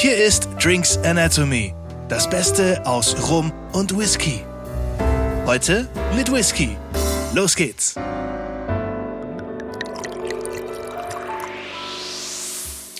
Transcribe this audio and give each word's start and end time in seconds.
Hier 0.00 0.16
ist 0.16 0.48
Drinks 0.62 0.96
Anatomy, 0.98 1.74
das 2.08 2.30
Beste 2.30 2.86
aus 2.86 3.28
Rum 3.28 3.52
und 3.72 3.98
Whisky. 3.98 4.44
Heute 5.44 5.88
mit 6.14 6.30
Whisky. 6.30 6.76
Los 7.34 7.56
geht's. 7.56 7.96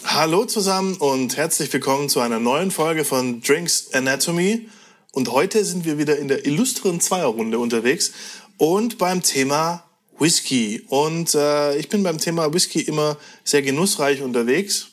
Hallo 0.07 0.45
zusammen 0.47 0.97
und 0.97 1.37
herzlich 1.37 1.73
willkommen 1.73 2.09
zu 2.09 2.19
einer 2.19 2.41
neuen 2.41 2.73
Folge 2.73 3.05
von 3.05 3.43
Drinks 3.43 3.93
Anatomy. 3.93 4.69
Und 5.13 5.31
heute 5.31 5.65
sind 5.65 5.85
wir 5.85 5.99
wieder 5.99 6.19
in 6.19 6.27
der 6.27 6.47
illustren 6.47 7.01
Zweierrunde 7.01 7.61
unterwegs 7.61 8.11
und 8.57 8.99
beim 8.99 9.23
Thema 9.23 9.85
Whisky. 10.19 10.83
Und 10.89 11.33
äh, 11.37 11.77
ich 11.77 11.89
bin 11.89 12.03
beim 12.03 12.19
Thema 12.19 12.53
Whisky 12.53 12.81
immer 12.81 13.17
sehr 13.45 13.63
genussreich 13.63 14.21
unterwegs, 14.21 14.89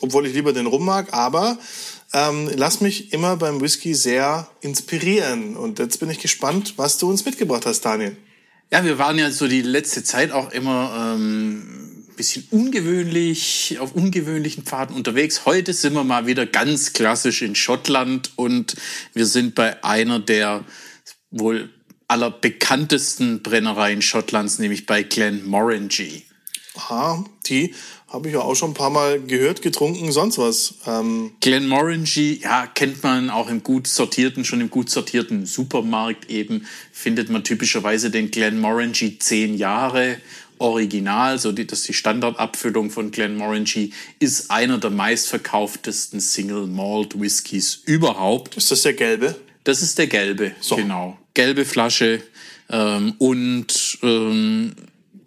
obwohl 0.00 0.26
ich 0.26 0.34
lieber 0.34 0.52
den 0.52 0.66
Rum 0.66 0.84
mag, 0.84 1.12
aber 1.12 1.58
ähm, 2.12 2.50
lass 2.54 2.80
mich 2.80 3.12
immer 3.12 3.36
beim 3.36 3.60
Whisky 3.60 3.94
sehr 3.94 4.48
inspirieren. 4.60 5.56
Und 5.56 5.78
jetzt 5.78 6.00
bin 6.00 6.10
ich 6.10 6.18
gespannt, 6.18 6.74
was 6.76 6.98
du 6.98 7.08
uns 7.08 7.24
mitgebracht 7.24 7.66
hast, 7.66 7.82
Daniel. 7.82 8.16
Ja, 8.70 8.84
wir 8.84 8.98
waren 8.98 9.18
ja 9.18 9.30
so 9.30 9.48
die 9.48 9.62
letzte 9.62 10.02
Zeit 10.02 10.32
auch 10.32 10.50
immer 10.50 11.14
ähm, 11.14 11.82
bisschen 12.16 12.46
ungewöhnlich, 12.50 13.78
auf 13.80 13.94
ungewöhnlichen 13.94 14.64
Pfaden 14.64 14.94
unterwegs. 14.94 15.44
Heute 15.44 15.72
sind 15.72 15.94
wir 15.94 16.04
mal 16.04 16.26
wieder 16.26 16.46
ganz 16.46 16.92
klassisch 16.92 17.42
in 17.42 17.54
Schottland 17.54 18.32
und 18.36 18.76
wir 19.12 19.26
sind 19.26 19.54
bei 19.54 19.82
einer 19.82 20.18
der 20.18 20.64
wohl 21.30 21.70
allerbekanntesten 22.08 23.42
Brennereien 23.42 24.02
Schottlands, 24.02 24.58
nämlich 24.58 24.86
bei 24.86 25.02
Glenmorangie. 25.02 26.24
Aha, 26.76 27.24
die 27.46 27.74
habe 28.12 28.28
ich 28.28 28.34
ja 28.34 28.40
auch 28.40 28.54
schon 28.54 28.72
ein 28.72 28.74
paar 28.74 28.90
Mal 28.90 29.20
gehört, 29.20 29.62
getrunken, 29.62 30.12
sonst 30.12 30.36
was. 30.36 30.74
Ähm 30.86 31.32
Glenmorangie, 31.40 32.40
ja, 32.42 32.66
kennt 32.66 33.02
man 33.02 33.30
auch 33.30 33.48
im 33.48 33.62
gut 33.62 33.86
sortierten, 33.86 34.44
schon 34.44 34.60
im 34.60 34.68
gut 34.70 34.90
sortierten 34.90 35.46
Supermarkt 35.46 36.30
eben, 36.30 36.66
findet 36.92 37.30
man 37.30 37.42
typischerweise 37.42 38.10
den 38.10 38.30
Glenmorangie 38.30 39.18
10 39.18 39.56
Jahre 39.56 40.18
Original, 40.58 41.38
so 41.38 41.50
die, 41.50 41.66
das 41.66 41.80
ist 41.80 41.88
die 41.88 41.94
Standardabfüllung 41.94 42.90
von 42.90 43.10
Glenmorangie, 43.10 43.92
ist 44.20 44.50
einer 44.50 44.78
der 44.78 44.90
meistverkauftesten 44.90 46.20
Single 46.20 46.66
Malt 46.66 47.18
Whiskys 47.18 47.82
überhaupt. 47.86 48.56
Ist 48.56 48.70
das 48.70 48.82
der 48.82 48.92
gelbe? 48.92 49.34
Das 49.64 49.80
ist 49.82 49.98
der 49.98 50.06
gelbe, 50.06 50.52
so. 50.60 50.76
genau. 50.76 51.16
Gelbe 51.34 51.64
Flasche. 51.64 52.22
Ähm, 52.68 53.14
und 53.18 53.98
ähm, 54.02 54.74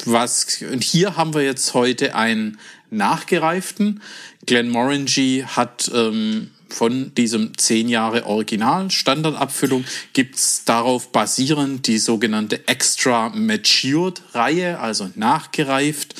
was 0.05 0.61
und 0.61 0.83
hier 0.83 1.17
haben 1.17 1.33
wir 1.33 1.43
jetzt 1.43 1.73
heute 1.73 2.15
einen 2.15 2.59
nachgereiften. 2.89 4.02
Glenmorangie 4.45 5.44
hat 5.45 5.89
ähm, 5.94 6.52
von 6.69 7.14
diesem 7.16 7.58
10 7.58 7.89
Jahre 7.89 8.25
Original 8.25 8.91
Standardabfüllung 8.91 9.86
gibt's 10.14 10.66
darauf 10.66 11.11
basierend 11.11 11.88
die 11.88 12.00
sogenannte 12.00 12.67
Extra 12.67 13.30
Matured 13.30 14.22
Reihe, 14.33 14.80
also 14.80 15.09
nachgereift 15.16 16.16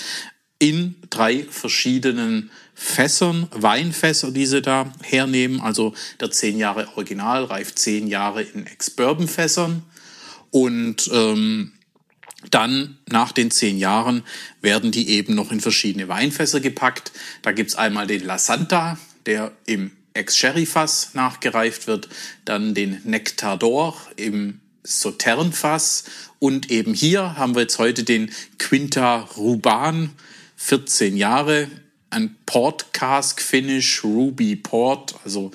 in 0.60 0.96
drei 1.10 1.44
verschiedenen 1.44 2.50
Fässern, 2.74 3.48
Weinfässer, 3.52 4.32
die 4.32 4.46
sie 4.46 4.62
da 4.62 4.92
hernehmen. 5.02 5.62
Also 5.62 5.94
der 6.20 6.32
10 6.32 6.58
Jahre 6.58 6.88
Original 6.96 7.46
reift 7.46 7.80
10 7.80 8.08
Jahre 8.08 8.44
in 8.44 8.66
Ex-Bourbon-Fässern. 8.66 9.84
Und 10.52 11.10
ähm, 11.14 11.74
dann 12.52 12.98
nach 13.10 13.32
den 13.32 13.52
zehn 13.52 13.78
Jahren 13.78 14.24
werden 14.62 14.92
die 14.92 15.10
eben 15.10 15.36
noch 15.36 15.52
in 15.52 15.62
verschiedene 15.62 16.08
Weinfässer 16.08 16.60
gepackt. 16.60 17.12
Da 17.42 17.52
gibt's 17.52 17.76
einmal 17.76 18.08
den 18.08 18.26
La 18.26 18.38
Santa, 18.38 18.98
der 19.26 19.52
im 19.66 19.92
Ex-Sherry-Fass 20.14 21.14
nachgereift 21.14 21.88
wird, 21.88 22.10
dann 22.46 22.74
den 22.74 23.02
Nectar 23.04 23.58
d'Or 23.58 23.96
im 24.16 24.62
Sautern-Fass. 24.84 26.06
Und 26.40 26.72
eben 26.72 26.94
hier 26.94 27.38
haben 27.38 27.56
wir 27.56 27.64
jetzt 27.64 27.80
heute 27.80 28.04
den 28.04 28.32
Quinta 28.58 29.22
Ruban, 29.36 30.12
14 30.58 31.18
Jahre 31.18 31.68
ein 32.10 32.38
Port 32.46 32.94
Cask 32.94 33.42
Finish 33.42 34.04
Ruby 34.04 34.56
Port, 34.56 35.16
also 35.26 35.52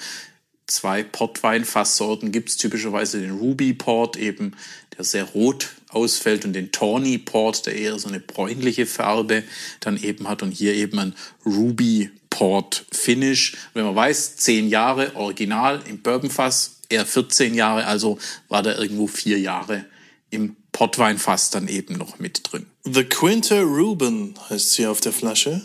zwei 0.67 1.03
Portweinfasssorten 1.03 2.33
gibt 2.33 2.51
es 2.51 2.57
typischerweise 2.59 3.21
den 3.21 3.39
Ruby 3.39 3.73
Port, 3.73 4.17
eben 4.17 4.53
der 5.01 5.05
sehr 5.05 5.25
rot 5.25 5.71
ausfällt 5.89 6.45
und 6.45 6.53
den 6.53 6.73
Tawny 6.73 7.17
Port, 7.17 7.65
der 7.67 7.75
eher 7.75 7.99
so 7.99 8.09
eine 8.09 8.21
bräunliche 8.21 8.85
Farbe 8.85 9.43
dann 9.81 9.97
eben 9.97 10.29
hat 10.29 10.43
und 10.43 10.53
hier 10.53 10.75
eben 10.75 10.99
ein 10.99 11.15
Ruby 11.47 12.11
Port 12.29 12.85
Finish. 12.93 13.57
Wenn 13.73 13.85
man 13.85 13.97
weiß, 13.97 14.37
zehn 14.37 14.69
Jahre 14.69 15.17
Original 15.17 15.83
im 15.89 16.03
Bourbonfass, 16.03 16.77
eher 16.91 17.07
14 17.07 17.55
Jahre, 17.55 17.87
also 17.87 18.19
war 18.49 18.63
da 18.63 18.77
irgendwo 18.77 19.07
vier 19.07 19.41
Jahre 19.41 19.87
im 20.29 20.55
Portweinfass 20.73 21.51
dann 21.51 21.67
eben 21.67 21.95
noch 21.95 22.19
mit 22.19 22.43
drin. 22.45 22.67
The 22.85 23.05
Quinta 23.05 23.61
Ruben 23.61 24.35
heißt 24.51 24.73
sie 24.73 24.87
auf 24.87 25.01
der 25.01 25.13
Flasche. 25.13 25.63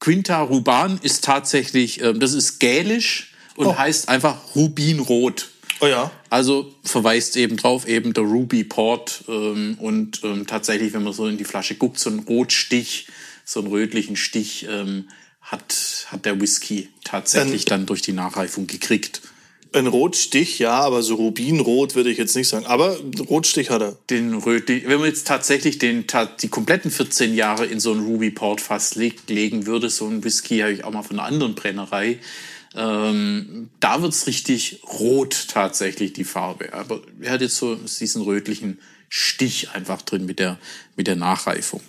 Quinta 0.00 0.42
Ruban 0.42 1.00
ist 1.02 1.24
tatsächlich, 1.24 2.02
ähm, 2.02 2.20
das 2.20 2.34
ist 2.34 2.58
gälisch 2.58 3.32
und 3.56 3.68
oh. 3.68 3.78
heißt 3.78 4.10
einfach 4.10 4.54
Rubinrot. 4.54 5.48
Oh 5.80 5.86
ja. 5.86 6.10
Also 6.30 6.74
verweist 6.82 7.36
eben 7.36 7.56
drauf, 7.56 7.86
eben 7.86 8.12
der 8.12 8.24
Ruby 8.24 8.64
Port 8.64 9.24
ähm, 9.28 9.76
und 9.80 10.22
ähm, 10.24 10.46
tatsächlich, 10.46 10.92
wenn 10.92 11.04
man 11.04 11.12
so 11.12 11.26
in 11.26 11.38
die 11.38 11.44
Flasche 11.44 11.76
guckt, 11.76 11.98
so 11.98 12.10
ein 12.10 12.20
Rotstich, 12.20 13.06
so 13.44 13.60
einen 13.60 13.68
rötlichen 13.68 14.16
Stich 14.16 14.66
ähm, 14.68 15.08
hat, 15.40 16.06
hat 16.08 16.24
der 16.24 16.40
Whisky 16.40 16.88
tatsächlich 17.04 17.66
ein, 17.66 17.68
dann 17.68 17.86
durch 17.86 18.02
die 18.02 18.12
Nachreifung 18.12 18.66
gekriegt. 18.66 19.22
Ein 19.72 19.86
Rotstich, 19.86 20.58
ja, 20.58 20.80
aber 20.80 21.02
so 21.02 21.16
Rubinrot 21.16 21.94
würde 21.94 22.10
ich 22.10 22.18
jetzt 22.18 22.34
nicht 22.34 22.48
sagen. 22.48 22.66
Aber 22.66 22.96
Rotstich 23.28 23.70
hat 23.70 23.82
er. 23.82 23.96
Den 24.10 24.34
Rötlich, 24.34 24.88
wenn 24.88 24.98
man 24.98 25.08
jetzt 25.08 25.26
tatsächlich 25.26 25.78
den, 25.78 26.04
die 26.40 26.48
kompletten 26.48 26.90
14 26.90 27.34
Jahre 27.34 27.66
in 27.66 27.78
so 27.78 27.92
ein 27.92 28.00
Ruby 28.00 28.30
Port 28.30 28.60
Fass 28.60 28.94
legen 28.94 29.66
würde, 29.66 29.90
so 29.90 30.06
ein 30.06 30.24
Whisky 30.24 30.58
habe 30.58 30.72
ich 30.72 30.84
auch 30.84 30.92
mal 30.92 31.02
von 31.02 31.18
einer 31.18 31.28
anderen 31.28 31.54
Brennerei, 31.54 32.18
ähm, 32.76 33.70
da 33.80 34.02
wird's 34.02 34.26
richtig 34.26 34.82
rot 34.84 35.48
tatsächlich, 35.48 36.12
die 36.12 36.24
Farbe. 36.24 36.72
Aber 36.72 37.00
er 37.20 37.32
hat 37.32 37.40
jetzt 37.40 37.56
so 37.56 37.74
diesen 37.74 38.22
rötlichen 38.22 38.78
Stich 39.08 39.70
einfach 39.70 40.02
drin 40.02 40.26
mit 40.26 40.38
der, 40.38 40.58
mit 40.96 41.06
der 41.06 41.16
Nachreifung. 41.16 41.80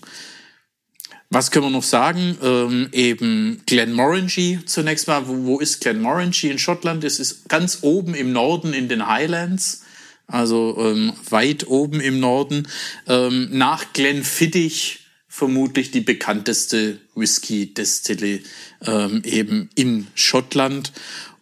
Was 1.29 1.51
können 1.51 1.65
wir 1.65 1.71
noch 1.71 1.83
sagen? 1.83 2.37
Ähm, 2.41 2.89
eben 2.93 3.61
Glenmorangie 3.65 4.59
zunächst 4.65 5.07
mal. 5.07 5.27
Wo, 5.27 5.45
wo 5.45 5.59
ist 5.59 5.81
Glenmorangie 5.81 6.49
in 6.49 6.59
Schottland? 6.59 7.03
Es 7.03 7.19
ist 7.19 7.49
ganz 7.49 7.79
oben 7.81 8.15
im 8.15 8.31
Norden 8.31 8.73
in 8.73 8.87
den 8.87 9.07
Highlands, 9.07 9.83
also 10.27 10.77
ähm, 10.79 11.11
weit 11.29 11.67
oben 11.67 11.99
im 11.99 12.21
Norden. 12.21 12.67
Ähm, 13.07 13.49
nach 13.51 13.91
Glenfiddich 13.91 15.06
vermutlich 15.37 15.91
die 15.91 16.01
bekannteste 16.01 16.99
Whisky-Destille 17.13 18.39
ähm, 18.83 19.21
eben 19.23 19.69
in 19.75 20.07
Schottland 20.15 20.91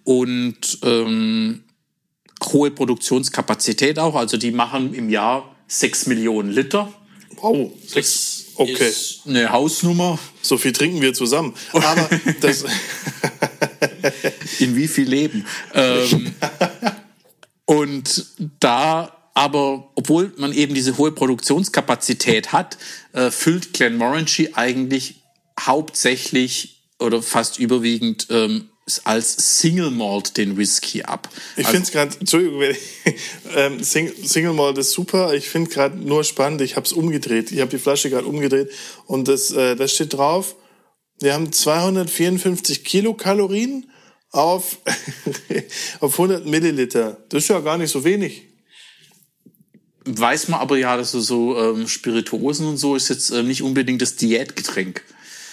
und 0.03 0.79
ähm, 0.83 1.63
hohe 2.43 2.71
Produktionskapazität 2.71 3.97
auch. 3.97 4.15
Also 4.15 4.35
die 4.35 4.51
machen 4.51 4.93
im 4.93 5.09
Jahr 5.09 5.55
sechs 5.67 6.07
Millionen 6.07 6.51
Liter. 6.51 6.93
Wow, 7.37 7.71
sechs. 7.87 8.47
Okay. 8.55 8.89
Ist 8.89 9.21
eine 9.27 9.49
Hausnummer. 9.49 10.19
So 10.41 10.57
viel 10.57 10.73
trinken 10.73 11.01
wir 11.01 11.13
zusammen. 11.13 11.53
Aber 11.71 12.09
das. 12.41 12.65
In 14.59 14.75
wie 14.75 14.89
viel 14.89 15.07
Leben? 15.07 15.45
Ähm, 15.73 16.33
und 17.65 18.25
da 18.59 19.14
aber 19.35 19.91
obwohl 19.95 20.33
man 20.37 20.53
eben 20.53 20.73
diese 20.73 20.97
hohe 20.97 21.11
Produktionskapazität 21.11 22.53
hat, 22.53 22.77
äh, 23.11 23.29
füllt 23.29 23.73
Glenmorangie 23.73 24.53
eigentlich 24.53 25.23
hauptsächlich 25.59 26.85
oder 26.99 27.21
fast 27.21 27.59
überwiegend 27.59 28.27
ähm, 28.29 28.69
als 29.03 29.59
Single 29.59 29.91
Malt 29.91 30.37
den 30.37 30.57
Whisky 30.57 31.03
ab. 31.03 31.27
Ich 31.57 31.65
also, 31.65 31.71
finde 31.71 31.85
es 31.85 31.91
gerade, 31.91 32.15
Entschuldigung, 32.19 32.61
ähm, 33.55 33.83
Single, 33.83 34.15
Single 34.23 34.53
Malt 34.53 34.77
ist 34.77 34.91
super. 34.91 35.33
Ich 35.33 35.49
finde 35.49 35.69
gerade 35.69 35.97
nur 35.97 36.23
spannend. 36.23 36.61
Ich 36.61 36.77
habe 36.77 36.85
es 36.85 36.93
umgedreht. 36.93 37.51
Ich 37.51 37.59
habe 37.59 37.71
die 37.71 37.77
Flasche 37.77 38.09
gerade 38.09 38.27
umgedreht 38.27 38.71
und 39.05 39.27
das, 39.27 39.51
äh, 39.51 39.75
das 39.75 39.91
steht 39.91 40.13
drauf. 40.13 40.55
Wir 41.19 41.33
haben 41.33 41.51
254 41.51 42.85
Kilokalorien 42.85 43.91
auf, 44.31 44.77
auf 45.99 46.13
100 46.13 46.45
Milliliter. 46.45 47.17
Das 47.29 47.43
ist 47.43 47.49
ja 47.49 47.59
gar 47.59 47.77
nicht 47.77 47.91
so 47.91 48.05
wenig 48.05 48.54
weiß 50.05 50.47
man 50.49 50.59
aber 50.59 50.77
ja, 50.77 50.97
dass 50.97 51.11
so 51.11 51.57
ähm, 51.57 51.87
Spirituosen 51.87 52.67
und 52.67 52.77
so 52.77 52.95
ist 52.95 53.09
jetzt 53.09 53.31
äh, 53.31 53.43
nicht 53.43 53.61
unbedingt 53.61 54.01
das 54.01 54.15
Diätgetränk. 54.15 55.03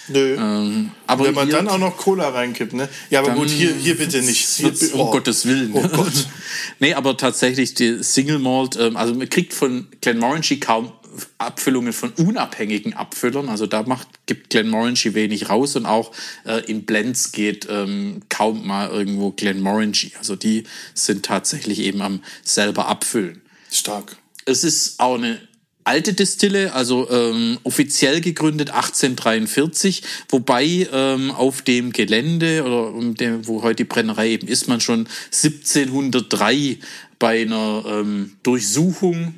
Nö. 0.09 0.35
Ähm, 0.35 0.91
aber 1.07 1.25
Wenn 1.25 1.33
man 1.33 1.49
dann 1.49 1.67
auch 1.67 1.77
noch 1.77 1.95
Cola 1.97 2.29
reinkippt, 2.29 2.73
ne? 2.73 2.89
Ja, 3.09 3.21
aber 3.21 3.31
gut, 3.31 3.49
hier, 3.49 3.73
hier 3.73 3.97
bitte 3.97 4.21
nicht. 4.21 4.45
Hier, 4.45 4.73
oh. 4.93 5.03
Um 5.03 5.11
Gottes 5.11 5.45
Willen. 5.45 5.71
Oh 5.73 5.87
Gott. 5.87 6.27
nee, 6.79 6.93
aber 6.93 7.15
tatsächlich 7.15 7.73
die 7.73 8.03
Single 8.03 8.39
Malt, 8.39 8.77
ähm, 8.77 8.97
also 8.97 9.13
man 9.13 9.29
kriegt 9.29 9.53
von 9.53 9.87
Glenmorangie 10.01 10.59
kaum 10.59 10.91
Abfüllungen 11.37 11.93
von 11.93 12.11
unabhängigen 12.11 12.93
Abfüllern. 12.93 13.47
Also 13.47 13.65
da 13.65 13.83
macht, 13.83 14.07
gibt 14.25 14.49
Glenmorangie 14.49 15.13
wenig 15.13 15.49
raus 15.49 15.75
und 15.75 15.85
auch 15.85 16.11
äh, 16.45 16.65
in 16.65 16.83
Blends 16.83 17.31
geht 17.31 17.67
ähm, 17.69 18.21
kaum 18.29 18.65
mal 18.67 18.89
irgendwo 18.89 19.31
Glenmorangie. 19.31 20.13
Also 20.17 20.35
die 20.35 20.65
sind 20.93 21.23
tatsächlich 21.23 21.79
eben 21.79 22.01
am 22.01 22.21
selber 22.43 22.87
abfüllen. 22.87 23.41
Stark. 23.71 24.17
Es 24.45 24.63
ist 24.63 24.99
auch 24.99 25.15
eine 25.15 25.39
alte 25.83 26.13
Distille, 26.13 26.73
also 26.73 27.09
ähm, 27.09 27.59
offiziell 27.63 28.21
gegründet 28.21 28.69
1843, 28.69 30.03
wobei 30.29 30.87
ähm, 30.91 31.31
auf 31.31 31.61
dem 31.61 31.91
Gelände 31.91 32.63
oder 32.63 32.93
um 32.93 33.15
dem, 33.15 33.47
wo 33.47 33.63
heute 33.63 33.83
die 33.83 33.83
Brennerei 33.83 34.29
eben 34.29 34.47
ist, 34.47 34.67
man 34.67 34.79
schon 34.79 35.07
1703 35.31 36.77
bei 37.19 37.41
einer 37.41 37.83
ähm, 37.87 38.33
Durchsuchung 38.43 39.35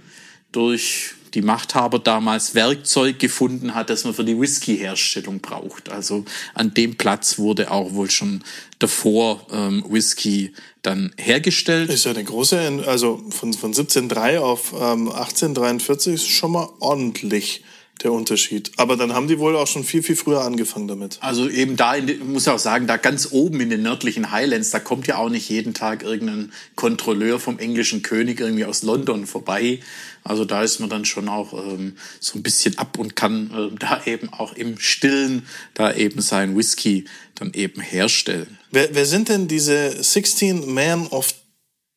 durch 0.52 1.12
die 1.36 1.42
Machthaber 1.42 2.00
damals 2.00 2.56
Werkzeug 2.56 3.20
gefunden 3.20 3.76
hat, 3.76 3.90
das 3.90 4.06
man 4.06 4.14
für 4.14 4.24
die 4.24 4.40
Whisky-Herstellung 4.40 5.40
braucht. 5.42 5.90
Also 5.90 6.26
an 6.54 6.74
dem 6.74 6.96
Platz 6.96 7.38
wurde 7.38 7.70
auch 7.70 7.94
wohl 7.94 8.10
schon 8.10 8.44
davor 8.80 9.46
ähm, 9.52 9.84
Whisky 9.88 10.54
dann 10.82 11.12
hergestellt. 11.18 11.90
Ist 11.90 12.06
ja 12.06 12.12
eine 12.12 12.24
große, 12.24 12.84
also 12.88 13.22
von, 13.30 13.54
von 13.54 13.70
1703 13.72 14.40
auf 14.40 14.72
ähm, 14.74 15.10
1843 15.10 16.14
ist 16.14 16.28
schon 16.28 16.54
mal 16.54 16.70
ordentlich 16.80 17.64
der 18.04 18.12
Unterschied. 18.12 18.72
Aber 18.78 18.98
dann 18.98 19.14
haben 19.14 19.28
die 19.28 19.40
wohl 19.40 19.56
auch 19.56 19.68
schon 19.68 19.84
viel, 19.84 20.04
viel 20.04 20.16
früher 20.16 20.42
angefangen 20.42 20.88
damit. 20.88 21.18
Also 21.22 21.50
eben 21.50 21.78
da, 21.78 21.96
in, 21.96 22.32
muss 22.32 22.44
ich 22.44 22.50
auch 22.50 22.60
sagen, 22.60 22.88
da 22.88 22.98
ganz 22.98 23.30
oben 23.32 23.62
in 23.62 23.70
den 23.70 23.84
nördlichen 23.84 24.32
Highlands, 24.32 24.70
da 24.72 24.80
kommt 24.80 25.08
ja 25.08 25.18
auch 25.18 25.30
nicht 25.30 25.50
jeden 25.50 25.74
Tag 25.74 26.04
irgendein 26.04 26.52
Kontrolleur 26.76 27.40
vom 27.40 27.58
englischen 27.58 28.02
König 28.02 28.40
irgendwie 28.40 28.66
aus 28.66 28.84
London 28.84 29.26
vorbei. 29.26 29.80
Also 30.24 30.44
da 30.44 30.64
ist 30.64 30.80
man 30.80 30.90
dann 30.90 31.06
schon 31.06 31.30
auch 31.30 31.54
ähm, 31.54 31.96
so 32.20 32.38
ein 32.38 32.44
bisschen 32.44 32.78
ab 32.78 32.98
und 32.98 33.16
kann 33.16 33.52
äh, 33.52 33.76
da 33.80 34.02
eben 34.06 34.30
auch 34.30 34.54
im 34.54 34.78
Stillen 34.78 35.46
da 35.74 35.94
eben 35.94 36.22
sein 36.22 36.58
Whisky 36.58 37.06
dann 37.36 37.54
eben 37.54 37.82
herstellen. 37.82 38.58
Wer, 38.72 38.94
wer 38.94 39.06
sind 39.06 39.30
denn 39.30 39.48
diese 39.48 40.04
16 40.04 40.74
Men 40.74 41.08
of 41.08 41.34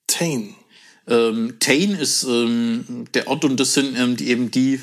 Tain? 0.07 0.55
Ähm, 1.09 1.55
Tain 1.59 1.95
ist 1.95 2.25
ähm, 2.25 3.07
der 3.15 3.29
Ort 3.29 3.45
und 3.45 3.59
das 3.59 3.75
sind 3.75 3.99
ähm, 3.99 4.17
die, 4.17 4.29
eben 4.29 4.51
die 4.51 4.79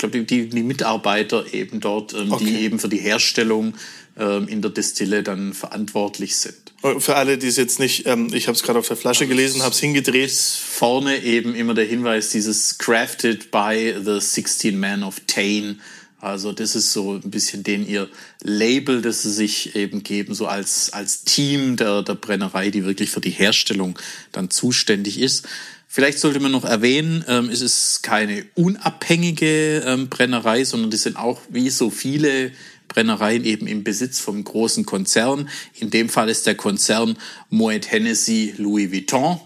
glaube, 0.00 0.22
die, 0.22 0.48
die 0.48 0.62
Mitarbeiter 0.62 1.52
eben 1.54 1.80
dort, 1.80 2.12
ähm, 2.14 2.32
okay. 2.32 2.44
die 2.44 2.56
eben 2.60 2.78
für 2.78 2.88
die 2.88 2.98
Herstellung 2.98 3.74
ähm, 4.18 4.48
in 4.48 4.62
der 4.62 4.70
Distille 4.70 5.22
dann 5.22 5.54
verantwortlich 5.54 6.36
sind. 6.36 6.56
Für 6.98 7.16
alle, 7.16 7.36
die 7.36 7.46
es 7.46 7.56
jetzt 7.56 7.78
nicht, 7.78 8.06
ähm, 8.06 8.32
ich 8.32 8.48
habe 8.48 8.56
es 8.56 8.62
gerade 8.62 8.78
auf 8.78 8.88
der 8.88 8.96
Flasche 8.96 9.26
gelesen, 9.26 9.62
habe 9.62 9.74
es 9.74 9.80
hingedreht. 9.80 10.32
Vorne 10.32 11.22
eben 11.22 11.54
immer 11.54 11.74
der 11.74 11.84
Hinweis, 11.84 12.30
dieses 12.30 12.78
Crafted 12.78 13.50
by 13.50 13.94
the 14.02 14.18
16 14.20 14.78
Men 14.78 15.02
of 15.02 15.20
Tain. 15.26 15.80
Also 16.20 16.52
das 16.52 16.76
ist 16.76 16.92
so 16.92 17.14
ein 17.14 17.30
bisschen 17.30 17.62
den 17.62 17.86
ihr 17.86 18.08
Label, 18.42 19.00
das 19.00 19.22
sie 19.22 19.32
sich 19.32 19.74
eben 19.74 20.02
geben, 20.02 20.34
so 20.34 20.46
als, 20.46 20.92
als 20.92 21.24
Team 21.24 21.76
der, 21.76 22.02
der 22.02 22.14
Brennerei, 22.14 22.70
die 22.70 22.84
wirklich 22.84 23.10
für 23.10 23.22
die 23.22 23.30
Herstellung 23.30 23.98
dann 24.32 24.50
zuständig 24.50 25.18
ist. 25.18 25.46
Vielleicht 25.92 26.20
sollte 26.20 26.38
man 26.38 26.52
noch 26.52 26.64
erwähnen, 26.64 27.24
ähm, 27.26 27.50
es 27.50 27.60
ist 27.60 28.04
keine 28.04 28.44
unabhängige 28.54 29.82
ähm, 29.84 30.08
Brennerei, 30.08 30.62
sondern 30.62 30.92
die 30.92 30.96
sind 30.96 31.16
auch 31.16 31.40
wie 31.48 31.68
so 31.68 31.90
viele 31.90 32.52
Brennereien 32.86 33.44
eben 33.44 33.66
im 33.66 33.82
Besitz 33.82 34.20
vom 34.20 34.44
großen 34.44 34.86
Konzern. 34.86 35.48
In 35.74 35.90
dem 35.90 36.08
Fall 36.08 36.28
ist 36.28 36.46
der 36.46 36.54
Konzern 36.54 37.18
Moet 37.48 37.90
Hennessy 37.90 38.54
Louis 38.56 38.92
Vuitton 38.92 39.40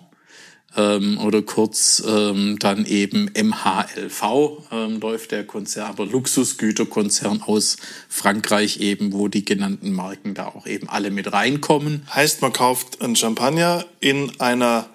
ähm, 0.77 1.19
oder 1.19 1.41
kurz 1.41 2.05
ähm, 2.07 2.59
dann 2.59 2.85
eben 2.85 3.31
MHLV 3.35 4.23
ähm, 4.71 5.01
läuft 5.01 5.31
der 5.31 5.47
Konzern, 5.47 5.87
aber 5.87 6.05
Luxusgüterkonzern 6.05 7.41
aus 7.41 7.79
Frankreich 8.11 8.81
eben, 8.81 9.15
wo 9.15 9.29
die 9.29 9.47
genannten 9.47 9.93
Marken 9.93 10.35
da 10.35 10.49
auch 10.49 10.67
eben 10.67 10.91
alle 10.91 11.11
mit 11.11 11.33
reinkommen. 11.33 12.07
Heißt, 12.15 12.43
man 12.43 12.53
kauft 12.53 13.01
ein 13.01 13.17
Champagner 13.17 13.87
in 14.01 14.39
einer 14.41 14.91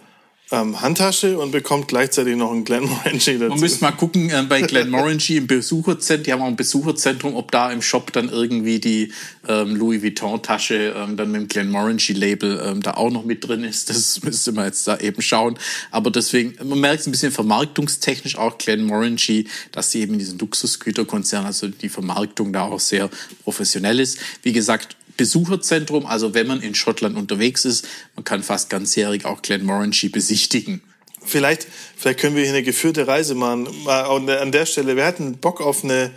ähm, 0.52 0.82
Handtasche 0.82 1.38
und 1.38 1.52
bekommt 1.52 1.88
gleichzeitig 1.88 2.36
noch 2.36 2.52
ein 2.52 2.64
Glenmorangie 2.64 3.38
dazu. 3.38 3.50
Man 3.50 3.60
müsste 3.60 3.84
mal 3.84 3.92
gucken 3.92 4.30
äh, 4.30 4.44
bei 4.50 4.62
Glenmorangie 4.62 5.38
im 5.38 5.48
Besucherzentrum, 5.48 6.24
die 6.24 6.34
haben 6.34 6.42
auch 6.42 6.48
ein 6.48 6.56
Besucherzentrum, 6.56 7.36
ob 7.36 7.52
da 7.52 7.72
im 7.72 7.82
Shop 7.82 8.12
dann 8.12 8.30
irgendwie 8.30 8.80
die 8.80 9.14
ähm, 9.48 9.76
Louis 9.76 10.02
Vuitton-Tasche 10.02 10.96
ähm, 10.96 11.18
dann 11.18 11.32
mit 11.32 11.42
dem 11.42 11.48
Glenmorangie-Label 11.50 12.64
ähm, 12.66 12.82
da 12.82 12.96
auch 12.96 13.12
noch 13.12 13.26
mit 13.26 13.48
drin 13.48 13.64
ist. 13.64 13.90
Das 13.90 14.24
müsste 14.24 14.52
man 14.52 14.66
jetzt 14.66 14.88
da 14.88 14.98
eben 14.98 15.22
schauen. 15.22 15.58
Aber 15.92 16.10
deswegen, 16.10 16.56
man 16.68 16.80
merkt 16.80 17.02
es 17.02 17.08
ein 17.08 17.12
bisschen 17.12 17.32
vermarktungstechnisch 17.32 18.38
auch 18.38 18.58
Glenmorangie, 18.58 19.48
dass 19.72 19.92
sie 19.92 20.02
eben 20.02 20.14
in 20.14 20.20
diesen 20.20 20.40
Luxusgüterkonzern, 20.40 21.46
also 21.46 21.68
die 21.68 21.90
Vermarktung 21.90 22.54
da 22.54 22.64
auch 22.64 22.80
sehr 22.80 23.10
professionell 23.44 24.00
ist. 24.00 24.18
Wie 24.42 24.52
gesagt, 24.52 24.96
Besucherzentrum. 25.20 26.06
Also 26.06 26.34
wenn 26.34 26.48
man 26.48 26.62
in 26.62 26.74
Schottland 26.76 27.18
unterwegs 27.18 27.66
ist, 27.66 27.86
man 28.16 28.24
kann 28.24 28.42
fast 28.42 28.70
ganzjährig 28.70 29.26
auch 29.26 29.42
Glenmorangie 29.42 30.08
besichtigen. 30.08 30.82
Vielleicht, 31.22 31.68
vielleicht 31.98 32.22
können 32.22 32.38
wir 32.38 32.44
hier 32.44 32.54
eine 32.54 32.64
geführte 32.64 33.06
Reise 33.06 33.36
machen. 33.36 33.68
An 33.86 34.52
der 34.54 34.66
Stelle, 34.66 34.96
wir 34.96 35.06
hatten 35.06 35.38
Bock 35.38 35.60
auf 35.60 35.84
eine 35.84 36.12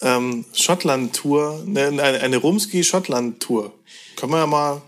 ähm, 0.00 0.44
Schottland-Tour, 0.52 1.64
eine, 1.68 2.02
eine 2.02 2.36
Rumski-Schottland-Tour. 2.36 3.72
Können 4.16 4.32
wir 4.32 4.38
ja 4.38 4.46
mal 4.46 4.82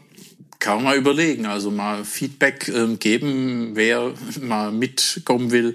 kann 0.59 0.77
man 0.77 0.85
mal 0.85 0.97
überlegen, 0.97 1.45
also 1.45 1.71
mal 1.71 2.07
Feedback 2.07 2.69
ähm, 2.69 2.99
geben, 2.99 3.73
wer 3.75 4.15
mal 4.41 4.73
mitkommen 4.73 5.51
will, 5.51 5.75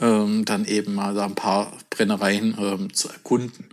ähm, 0.00 0.46
dann 0.46 0.64
eben 0.64 0.94
mal 0.94 1.14
da 1.14 1.26
ein 1.26 1.34
paar 1.34 1.76
Brennereien 1.90 2.56
ähm, 2.58 2.92
zu 2.92 3.08
erkunden. 3.08 3.66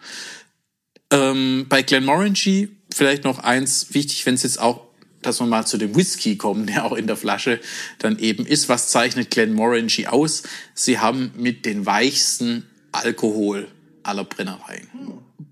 Ähm, 1.10 1.68
bei 1.70 1.84
Glenmorangie 1.84 2.77
vielleicht 2.98 3.24
noch 3.24 3.40
eins 3.40 3.94
wichtig, 3.94 4.26
wenn 4.26 4.36
es 4.36 4.44
jetzt 4.44 4.60
auch, 4.60 4.82
dass 5.22 5.40
wir 5.40 5.48
mal 5.48 5.66
zu 5.66 5.78
dem 5.78 5.96
Whisky 5.96 6.38
kommen, 6.38 6.68
der 6.68 6.86
auch 6.86 6.94
in 6.94 7.08
der 7.08 7.18
Flasche 7.18 7.60
dann 8.00 8.20
eben 8.20 8.46
ist. 8.46 8.70
Was 8.70 8.90
zeichnet 8.90 9.32
Glenmorangie 9.32 10.08
aus? 10.08 10.44
Sie 10.74 11.00
haben 11.00 11.32
mit 11.38 11.66
den 11.66 11.86
weichsten 11.86 12.66
Alkohol 12.92 13.68
aller 14.04 14.24
Brennereien. 14.24 14.88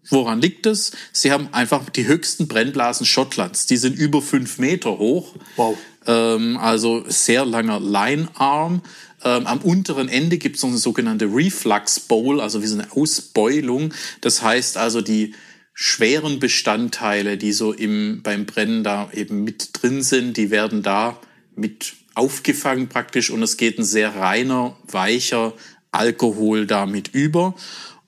Woran 0.09 0.39
liegt 0.39 0.65
es? 0.65 0.91
Sie 1.11 1.31
haben 1.31 1.49
einfach 1.51 1.89
die 1.89 2.05
höchsten 2.05 2.47
Brennblasen 2.47 3.05
Schottlands. 3.05 3.65
Die 3.65 3.77
sind 3.77 3.97
über 3.97 4.21
fünf 4.21 4.59
Meter 4.59 4.97
hoch. 4.97 5.35
Wow. 5.55 5.77
Ähm, 6.05 6.57
also 6.57 7.03
sehr 7.07 7.45
langer 7.45 7.79
Linearm. 7.79 8.81
Ähm, 9.23 9.47
am 9.47 9.59
unteren 9.59 10.07
Ende 10.07 10.37
gibt 10.37 10.57
es 10.57 10.63
noch 10.63 10.69
eine 10.69 10.77
sogenannte 10.77 11.25
Reflux 11.25 11.99
Bowl, 11.99 12.39
also 12.39 12.61
wie 12.61 12.67
so 12.67 12.77
eine 12.77 12.91
Ausbeulung. 12.91 13.93
Das 14.21 14.43
heißt 14.43 14.77
also, 14.77 15.01
die 15.01 15.33
schweren 15.75 16.39
Bestandteile, 16.39 17.37
die 17.37 17.51
so 17.51 17.73
im, 17.73 18.21
beim 18.23 18.45
Brennen 18.45 18.83
da 18.83 19.11
eben 19.13 19.43
mit 19.43 19.69
drin 19.73 20.01
sind, 20.01 20.37
die 20.37 20.49
werden 20.49 20.81
da 20.81 21.19
mit 21.55 21.93
aufgefangen 22.15 22.87
praktisch 22.87 23.29
und 23.29 23.43
es 23.43 23.57
geht 23.57 23.77
ein 23.77 23.83
sehr 23.83 24.15
reiner, 24.15 24.77
weicher 24.87 25.53
Alkohol 25.91 26.65
damit 26.65 27.09
über. 27.09 27.55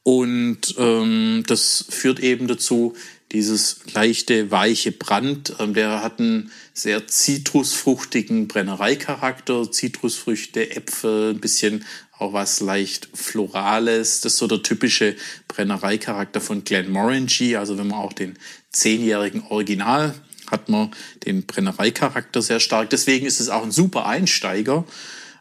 Und 0.04 0.76
ähm, 0.78 1.44
das 1.46 1.86
führt 1.90 2.22
eben 2.22 2.48
dazu, 2.48 2.96
dieses 3.34 3.82
leichte, 3.94 4.52
weiche 4.52 4.94
Brand, 4.94 5.54
ähm, 5.60 5.74
der 5.74 6.02
hat 6.02 6.20
einen 6.20 6.52
sehr 6.74 7.08
zitrusfruchtigen 7.08 8.48
Brennereicharakter, 8.48 9.70
Zitrusfrüchte, 9.70 10.74
Äpfel, 10.74 11.32
ein 11.32 11.42
bisschen 11.42 11.84
auch 12.20 12.34
was 12.34 12.60
leicht 12.60 13.10
Florales. 13.14 14.22
Das 14.22 14.34
ist 14.34 14.40
so 14.40 14.48
der 14.48 14.64
typische 14.64 15.16
Brennereicharakter 15.48 16.42
von 16.42 16.64
Glenmorangie. 16.64 17.58
Also 17.58 17.78
wenn 17.78 17.88
man 17.88 18.00
auch 18.00 18.14
den 18.14 18.38
zehnjährigen 18.72 19.44
Original 19.50 20.14
hat 20.50 20.70
man 20.70 20.92
den 21.26 21.46
Brennereicharakter 21.46 22.42
sehr 22.42 22.60
stark. 22.60 22.90
Deswegen 22.90 23.26
ist 23.26 23.40
es 23.40 23.50
auch 23.50 23.64
ein 23.64 23.72
super 23.72 24.06
Einsteiger. 24.06 24.86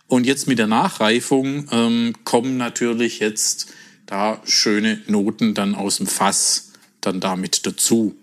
Und 0.09 0.26
jetzt 0.26 0.49
mit 0.49 0.59
der 0.59 0.66
Nachreifung 0.66 1.68
ähm, 1.71 2.12
kommen 2.25 2.56
natürlich 2.56 3.21
jetzt 3.21 3.68
da 4.06 4.40
schöne 4.45 5.00
Noten 5.06 5.54
dann 5.54 5.75
aus 5.75 5.99
dem 5.99 6.06
Fass 6.06 6.73
dann 7.00 7.21
damit 7.21 7.66
dazu. 7.66 8.16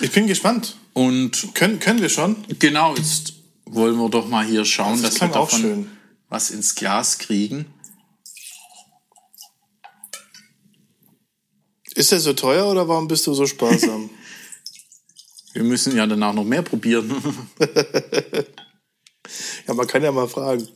Ich 0.00 0.12
bin 0.12 0.26
gespannt. 0.26 0.76
Und 0.92 1.54
können, 1.54 1.78
können 1.78 2.00
wir 2.00 2.08
schon? 2.08 2.36
Genau, 2.58 2.96
jetzt 2.96 3.34
wollen 3.64 3.96
wir 3.96 4.08
doch 4.08 4.28
mal 4.28 4.44
hier 4.44 4.64
schauen, 4.64 5.02
das 5.02 5.14
dass 5.14 5.20
wir 5.20 5.28
davon 5.28 5.60
schön 5.60 5.86
was 6.30 6.50
ins 6.50 6.74
Glas 6.74 7.18
kriegen. 7.18 7.66
Ist 11.94 12.12
er 12.12 12.20
so 12.20 12.32
teuer 12.32 12.66
oder 12.70 12.88
warum 12.88 13.08
bist 13.08 13.26
du 13.26 13.34
so 13.34 13.46
sparsam? 13.46 14.08
Wir 15.52 15.64
müssen 15.64 15.94
ja 15.96 16.06
danach 16.06 16.32
noch 16.32 16.44
mehr 16.44 16.62
probieren. 16.62 17.10
ja, 19.66 19.74
man 19.74 19.86
kann 19.88 20.02
ja 20.02 20.12
mal 20.12 20.28
fragen. 20.28 20.68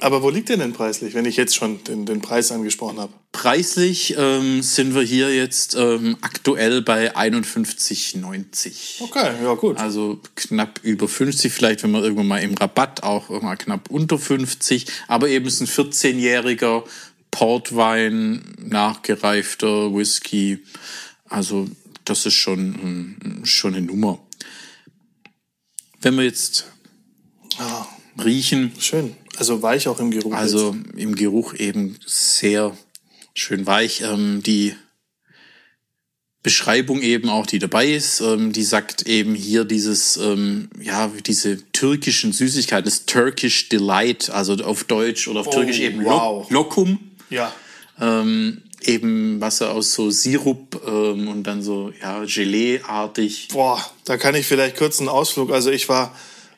Aber 0.00 0.22
wo 0.22 0.30
liegt 0.30 0.48
der 0.48 0.56
denn 0.56 0.72
preislich, 0.72 1.12
wenn 1.12 1.26
ich 1.26 1.36
jetzt 1.36 1.54
schon 1.54 1.84
den, 1.84 2.06
den 2.06 2.22
Preis 2.22 2.50
angesprochen 2.50 2.98
habe? 2.98 3.12
Preislich 3.44 4.14
ähm, 4.16 4.62
sind 4.62 4.94
wir 4.94 5.02
hier 5.02 5.34
jetzt 5.34 5.74
ähm, 5.74 6.16
aktuell 6.22 6.80
bei 6.80 7.14
51,90. 7.14 9.02
Okay, 9.02 9.34
ja 9.42 9.52
gut. 9.52 9.76
Also 9.76 10.18
knapp 10.34 10.80
über 10.82 11.06
50, 11.06 11.52
vielleicht 11.52 11.82
wenn 11.82 11.90
man 11.90 12.02
irgendwann 12.02 12.26
mal 12.26 12.42
im 12.42 12.54
Rabatt 12.54 13.02
auch 13.02 13.28
mal 13.42 13.56
knapp 13.56 13.90
unter 13.90 14.18
50. 14.18 14.86
Aber 15.08 15.28
eben 15.28 15.44
ist 15.44 15.60
ein 15.60 15.66
14-jähriger 15.66 16.84
Portwein, 17.30 18.42
nachgereifter 18.60 19.94
Whisky. 19.94 20.60
Also 21.28 21.68
das 22.06 22.24
ist 22.24 22.32
schon, 22.32 23.18
hm, 23.20 23.44
schon 23.44 23.74
eine 23.74 23.84
Nummer. 23.84 24.20
Wenn 26.00 26.16
wir 26.16 26.24
jetzt 26.24 26.64
Ah, 27.58 27.86
riechen, 28.24 28.72
schön. 28.78 29.14
Also 29.36 29.60
weich 29.60 29.86
auch 29.86 30.00
im 30.00 30.10
Geruch. 30.10 30.32
also 30.32 30.74
im 30.96 31.14
Geruch 31.14 31.52
eben 31.52 31.98
sehr 32.06 32.74
schön 33.34 33.66
weich. 33.66 34.02
Ähm, 34.02 34.42
die 34.42 34.74
Beschreibung 36.42 37.00
eben 37.00 37.30
auch, 37.30 37.46
die 37.46 37.58
dabei 37.58 37.88
ist, 37.88 38.20
ähm, 38.20 38.52
die 38.52 38.64
sagt 38.64 39.06
eben 39.06 39.34
hier 39.34 39.64
dieses, 39.64 40.16
ähm, 40.18 40.68
ja, 40.80 41.10
diese 41.26 41.70
türkischen 41.72 42.32
Süßigkeiten, 42.32 42.84
das 42.84 43.06
Turkish 43.06 43.70
Delight, 43.70 44.30
also 44.30 44.54
auf 44.64 44.84
Deutsch 44.84 45.26
oder 45.26 45.40
auf 45.40 45.48
Oh, 45.48 45.52
Türkisch 45.52 45.80
eben 45.80 46.04
wow. 46.04 46.48
Lo 46.50 46.60
Lokum. 46.60 46.98
Ja. 47.30 47.52
Ähm, 48.00 48.62
eben 48.82 49.40
Wasser 49.40 49.70
aus 49.70 49.94
so 49.94 50.10
Sirup 50.10 50.82
ähm, 50.86 51.28
und 51.28 51.44
dann 51.44 51.62
so, 51.62 51.92
ja, 52.02 52.24
Gelee-artig. 52.26 53.48
Boah, 53.48 53.82
da 54.04 54.18
kann 54.18 54.34
ich 54.34 54.46
vielleicht 54.46 54.76
kurz 54.76 55.00
einen 55.00 55.08
Ausflug. 55.08 55.50
Also 55.50 55.70
ich 55.70 55.88
war 55.88 56.14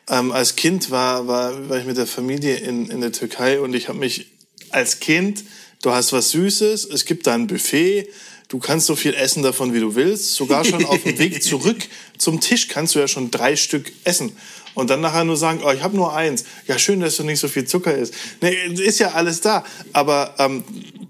ähm, 0.08 0.32
als 0.32 0.56
Kind 0.56 0.90
war, 0.90 1.26
war, 1.26 1.68
war 1.68 1.78
ich 1.78 1.84
mit 1.84 1.96
der 1.96 2.06
Familie 2.06 2.56
in, 2.56 2.88
in 2.90 3.00
der 3.00 3.12
Türkei 3.12 3.60
und 3.60 3.74
ich 3.74 3.88
habe 3.88 3.98
mich 3.98 4.26
als 4.70 5.00
Kind, 5.00 5.44
du 5.82 5.90
hast 5.90 6.12
was 6.12 6.30
Süßes, 6.30 6.84
es 6.86 7.04
gibt 7.04 7.26
da 7.26 7.34
ein 7.34 7.46
Buffet, 7.46 8.08
du 8.48 8.58
kannst 8.58 8.86
so 8.86 8.96
viel 8.96 9.14
essen 9.14 9.42
davon, 9.42 9.74
wie 9.74 9.80
du 9.80 9.94
willst. 9.94 10.34
Sogar 10.34 10.64
schon 10.64 10.84
auf 10.84 11.02
dem 11.02 11.18
Weg 11.18 11.42
zurück 11.42 11.88
zum 12.18 12.40
Tisch 12.40 12.68
kannst 12.68 12.94
du 12.94 12.98
ja 12.98 13.08
schon 13.08 13.30
drei 13.30 13.56
Stück 13.56 13.92
essen. 14.04 14.32
Und 14.74 14.90
dann 14.90 15.00
nachher 15.00 15.24
nur 15.24 15.38
sagen, 15.38 15.62
oh, 15.64 15.70
ich 15.70 15.82
habe 15.82 15.96
nur 15.96 16.14
eins. 16.14 16.44
Ja, 16.66 16.78
schön, 16.78 17.00
dass 17.00 17.16
du 17.16 17.24
nicht 17.24 17.40
so 17.40 17.48
viel 17.48 17.64
Zucker 17.64 17.96
isst. 17.96 18.12
Nee, 18.42 18.54
ist 18.74 18.98
ja 18.98 19.12
alles 19.12 19.40
da. 19.40 19.64
Aber 19.94 20.34
ähm, 20.38 20.64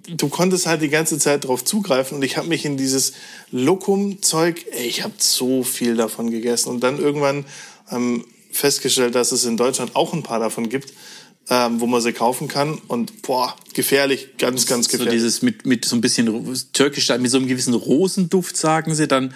du 0.07 0.29
konntest 0.29 0.67
halt 0.67 0.83
die 0.83 0.89
ganze 0.89 1.19
Zeit 1.19 1.45
drauf 1.45 1.65
zugreifen 1.65 2.17
und 2.17 2.23
ich 2.23 2.37
habe 2.37 2.47
mich 2.47 2.65
in 2.65 2.77
dieses 2.77 3.15
Lokum-Zeug, 3.51 4.67
ey, 4.71 4.87
ich 4.87 5.03
habe 5.03 5.15
so 5.19 5.65
viel 5.65 5.97
davon 5.97 6.31
gegessen 6.31 6.71
und 6.71 6.81
dann 6.81 6.99
irgendwann 7.01 7.45
ähm, 7.91 8.25
festgestellt, 8.53 9.17
dass 9.17 9.33
es 9.33 9.45
in 9.45 9.57
Deutschland 9.57 9.97
auch 9.97 10.13
ein 10.13 10.23
paar 10.23 10.39
davon 10.39 10.69
gibt, 10.69 10.93
ähm, 11.49 11.81
wo 11.81 11.87
man 11.87 12.01
sie 12.01 12.13
kaufen 12.13 12.49
kann 12.49 12.79
und 12.89 13.23
boah, 13.23 13.55
gefährlich, 13.73 14.37
ganz, 14.37 14.67
ganz 14.67 14.87
So 14.87 14.93
gefährlich. 14.93 15.15
dieses 15.15 15.43
mit, 15.43 15.65
mit 15.65 15.85
so 15.85 15.95
ein 15.95 16.01
bisschen 16.01 16.57
türkisch, 16.73 17.09
mit 17.09 17.31
so 17.31 17.39
einem 17.39 17.47
gewissen 17.47 17.75
Rosenduft, 17.75 18.57
sagen 18.57 18.95
sie 18.95 19.07
dann. 19.07 19.33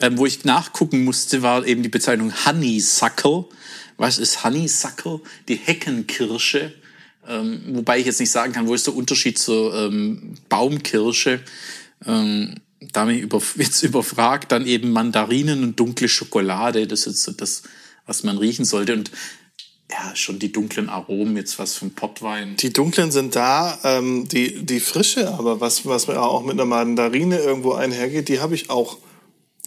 Ähm, 0.00 0.18
wo 0.18 0.26
ich 0.26 0.44
nachgucken 0.44 1.04
musste, 1.04 1.42
war 1.42 1.66
eben 1.66 1.82
die 1.82 1.88
Bezeichnung 1.88 2.32
Honeysuckle. 2.44 3.46
Was 3.96 4.18
ist 4.18 4.44
Honeysuckle? 4.44 5.20
Die 5.48 5.56
Heckenkirsche. 5.56 6.74
Ähm, 7.26 7.62
wobei 7.68 7.98
ich 7.98 8.06
jetzt 8.06 8.20
nicht 8.20 8.30
sagen 8.30 8.52
kann, 8.52 8.66
wo 8.66 8.74
ist 8.74 8.86
der 8.86 8.94
Unterschied 8.94 9.38
zur 9.38 9.74
ähm, 9.74 10.34
Baumkirsche. 10.50 11.40
Ähm, 12.04 12.56
da 12.92 13.06
mich 13.06 13.22
über, 13.22 13.40
jetzt 13.56 13.82
überfragt, 13.82 14.52
dann 14.52 14.66
eben 14.66 14.90
Mandarinen 14.90 15.62
und 15.62 15.80
dunkle 15.80 16.08
Schokolade. 16.08 16.86
Das 16.86 17.06
ist 17.06 17.22
so 17.22 17.32
das, 17.32 17.62
was 18.04 18.22
man 18.22 18.36
riechen 18.36 18.66
sollte. 18.66 18.92
Und 18.92 19.10
ja, 19.90 20.16
schon 20.16 20.38
die 20.38 20.50
dunklen 20.50 20.88
Aromen, 20.88 21.36
jetzt 21.36 21.58
was 21.58 21.76
vom 21.76 21.90
Pottwein. 21.90 22.56
Die 22.56 22.72
dunklen 22.72 23.10
sind 23.10 23.36
da, 23.36 23.78
ähm, 23.84 24.26
die, 24.28 24.64
die 24.64 24.80
frische, 24.80 25.34
aber 25.34 25.60
was, 25.60 25.86
was 25.86 26.08
mir 26.08 26.20
auch 26.20 26.42
mit 26.42 26.52
einer 26.52 26.64
Mandarine 26.64 27.38
irgendwo 27.38 27.72
einhergeht, 27.72 28.28
die 28.28 28.40
habe 28.40 28.54
ich 28.54 28.70
auch. 28.70 28.98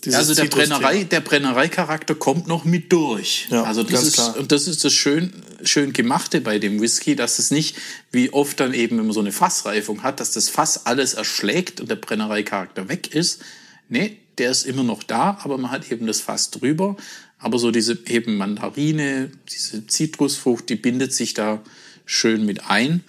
Dieses 0.04 0.20
Also 0.20 0.36
der. 0.36 0.46
Brennerei, 0.46 1.04
der 1.04 1.22
Brennereicharakter 1.22 2.16
kommt 2.16 2.48
noch 2.48 2.66
mit 2.66 2.92
durch. 2.92 3.48
Ja, 3.50 3.64
also 3.64 3.84
das 3.84 4.04
ist 4.04 4.14
klar. 4.14 4.38
und 4.38 4.52
das 4.52 4.68
ist 4.68 4.84
das 4.84 4.94
schön 4.94 5.34
schön 5.64 5.94
gemachte 5.94 6.42
bei 6.42 6.60
dem 6.60 6.82
Whisky, 6.82 7.16
dass 7.16 7.40
es 7.40 7.52
nicht 7.52 7.78
wie 8.12 8.32
oft 8.32 8.60
dann 8.60 8.74
eben 8.74 8.98
wenn 8.98 9.06
man 9.06 9.14
so 9.14 9.20
eine 9.20 9.32
Fassreifung 9.32 10.04
hat, 10.04 10.20
dass 10.20 10.32
das 10.32 10.50
Fass 10.50 10.86
alles 10.86 11.14
erschlägt 11.14 11.82
und 11.82 11.90
der 11.90 11.96
Brennereicharakter 11.96 12.90
weg 12.90 13.14
ist. 13.14 13.42
Nee, 13.90 14.18
der 14.38 14.52
ist 14.52 14.66
immer 14.66 14.84
noch 14.84 15.04
da, 15.04 15.40
aber 15.44 15.58
man 15.58 15.72
hat 15.72 15.92
eben 15.92 16.06
das 16.08 16.22
Fass 16.22 16.52
drüber. 16.52 16.96
Aber 17.38 17.60
so 17.60 17.72
diese 17.72 18.00
eben 18.08 18.38
Mandarine, 18.38 19.32
diese 19.52 19.86
Zitrusfrucht, 19.88 20.70
die 20.70 20.76
bindet 20.76 21.14
sich 21.14 21.34
da 21.34 21.64
schön 22.06 22.46
mit 22.46 22.70
ein 22.70 23.04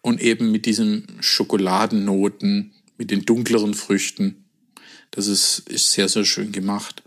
und 0.00 0.20
eben 0.20 0.50
mit 0.50 0.66
diesen 0.66 1.06
Schokoladennoten, 1.20 2.72
mit 2.98 3.10
den 3.10 3.24
dunkleren 3.24 3.74
Früchten. 3.74 4.44
Das 5.12 5.26
ist, 5.26 5.68
ist 5.68 5.92
sehr, 5.92 6.08
sehr 6.08 6.24
schön 6.24 6.52
gemacht. 6.52 7.02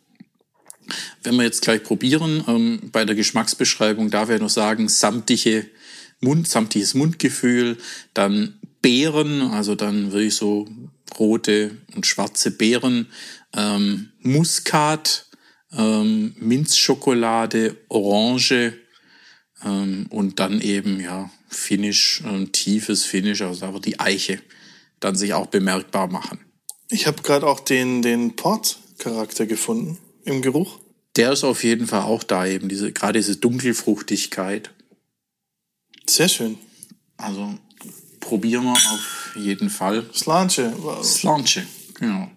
Wenn 1.23 1.35
wir 1.35 1.43
jetzt 1.43 1.61
gleich 1.63 1.83
probieren, 1.83 2.43
ähm, 2.47 2.79
bei 2.91 3.03
der 3.05 3.15
Geschmacksbeschreibung 3.15 4.09
darf 4.09 4.29
ich 4.29 4.39
noch 4.39 4.49
sagen, 4.49 4.87
samtige 4.87 5.65
Mund, 6.21 6.47
samtiges 6.47 6.93
Mundgefühl, 6.93 7.77
dann 8.13 8.59
Beeren, 8.81 9.41
also 9.41 9.73
dann 9.73 10.11
wirklich 10.11 10.35
so 10.35 10.69
rote 11.17 11.71
und 11.95 12.05
schwarze 12.05 12.51
Beeren, 12.51 13.07
ähm, 13.53 14.11
Muskat, 14.21 15.25
ähm, 15.71 16.35
Minzschokolade, 16.39 17.77
Orange 17.89 18.73
ähm, 19.63 20.07
und 20.09 20.39
dann 20.39 20.61
eben 20.61 20.99
ja 20.99 21.29
Finish, 21.49 22.21
ähm, 22.25 22.51
tiefes 22.51 23.05
Finish, 23.05 23.41
also 23.41 23.65
aber 23.65 23.79
die 23.79 23.99
Eiche 23.99 24.41
dann 24.99 25.15
sich 25.15 25.33
auch 25.33 25.47
bemerkbar 25.47 26.07
machen. 26.07 26.39
Ich 26.89 27.07
habe 27.07 27.21
gerade 27.21 27.47
auch 27.47 27.59
den, 27.59 28.01
den 28.01 28.35
Port-Charakter 28.35 29.45
gefunden 29.45 29.97
im 30.23 30.41
Geruch. 30.41 30.79
Der 31.15 31.31
ist 31.31 31.43
auf 31.43 31.63
jeden 31.63 31.87
Fall 31.87 32.03
auch 32.03 32.23
da 32.23 32.45
eben, 32.45 32.69
diese, 32.69 32.91
gerade 32.91 33.19
diese 33.19 33.37
Dunkelfruchtigkeit. 33.37 34.71
Sehr 36.07 36.27
schön. 36.27 36.57
Also 37.17 37.57
probieren 38.19 38.65
wir 38.65 38.73
auf 38.73 39.31
jeden 39.35 39.69
Fall. 39.69 40.05
Slanche. 40.13 40.73
Slanche, 41.03 41.65
genau. 41.93 42.29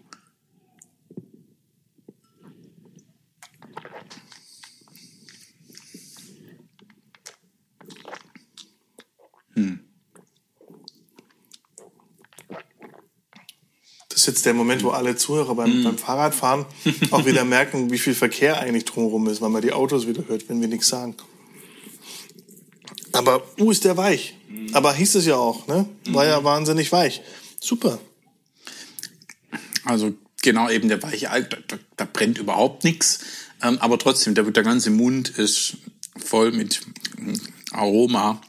Ist 14.18 14.26
jetzt 14.26 14.46
der 14.46 14.54
Moment, 14.54 14.82
wo 14.82 14.90
alle 14.90 15.16
Zuhörer 15.16 15.54
beim, 15.54 15.84
beim 15.84 15.96
Fahrradfahren 15.96 16.66
auch 17.12 17.24
wieder 17.24 17.44
merken, 17.44 17.90
wie 17.92 17.98
viel 17.98 18.14
Verkehr 18.14 18.58
eigentlich 18.58 18.84
drumherum 18.84 19.28
ist, 19.28 19.40
weil 19.40 19.50
man 19.50 19.62
die 19.62 19.72
Autos 19.72 20.08
wieder 20.08 20.26
hört, 20.26 20.48
wenn 20.48 20.60
wir 20.60 20.68
nichts 20.68 20.88
sagen. 20.88 21.14
Aber, 23.12 23.42
uh, 23.60 23.70
ist 23.70 23.84
der 23.84 23.96
weich. 23.96 24.34
Mm. 24.48 24.74
Aber 24.74 24.92
hieß 24.92 25.14
es 25.14 25.26
ja 25.26 25.36
auch, 25.36 25.66
ne? 25.68 25.88
War 26.08 26.26
ja 26.26 26.42
wahnsinnig 26.42 26.90
weich. 26.90 27.22
Super. 27.60 27.98
Also 29.84 30.14
genau 30.42 30.68
eben 30.68 30.88
der 30.88 31.02
weiche 31.02 31.30
Alk, 31.30 31.50
da, 31.50 31.56
da, 31.68 31.78
da 31.96 32.08
brennt 32.12 32.38
überhaupt 32.38 32.84
nichts. 32.84 33.20
Ähm, 33.62 33.78
aber 33.78 33.98
trotzdem, 33.98 34.34
der, 34.34 34.44
der 34.44 34.62
ganze 34.64 34.90
Mund 34.90 35.30
ist 35.30 35.76
voll 36.16 36.52
mit 36.52 36.80
mm, 37.16 37.34
Aroma. 37.70 38.40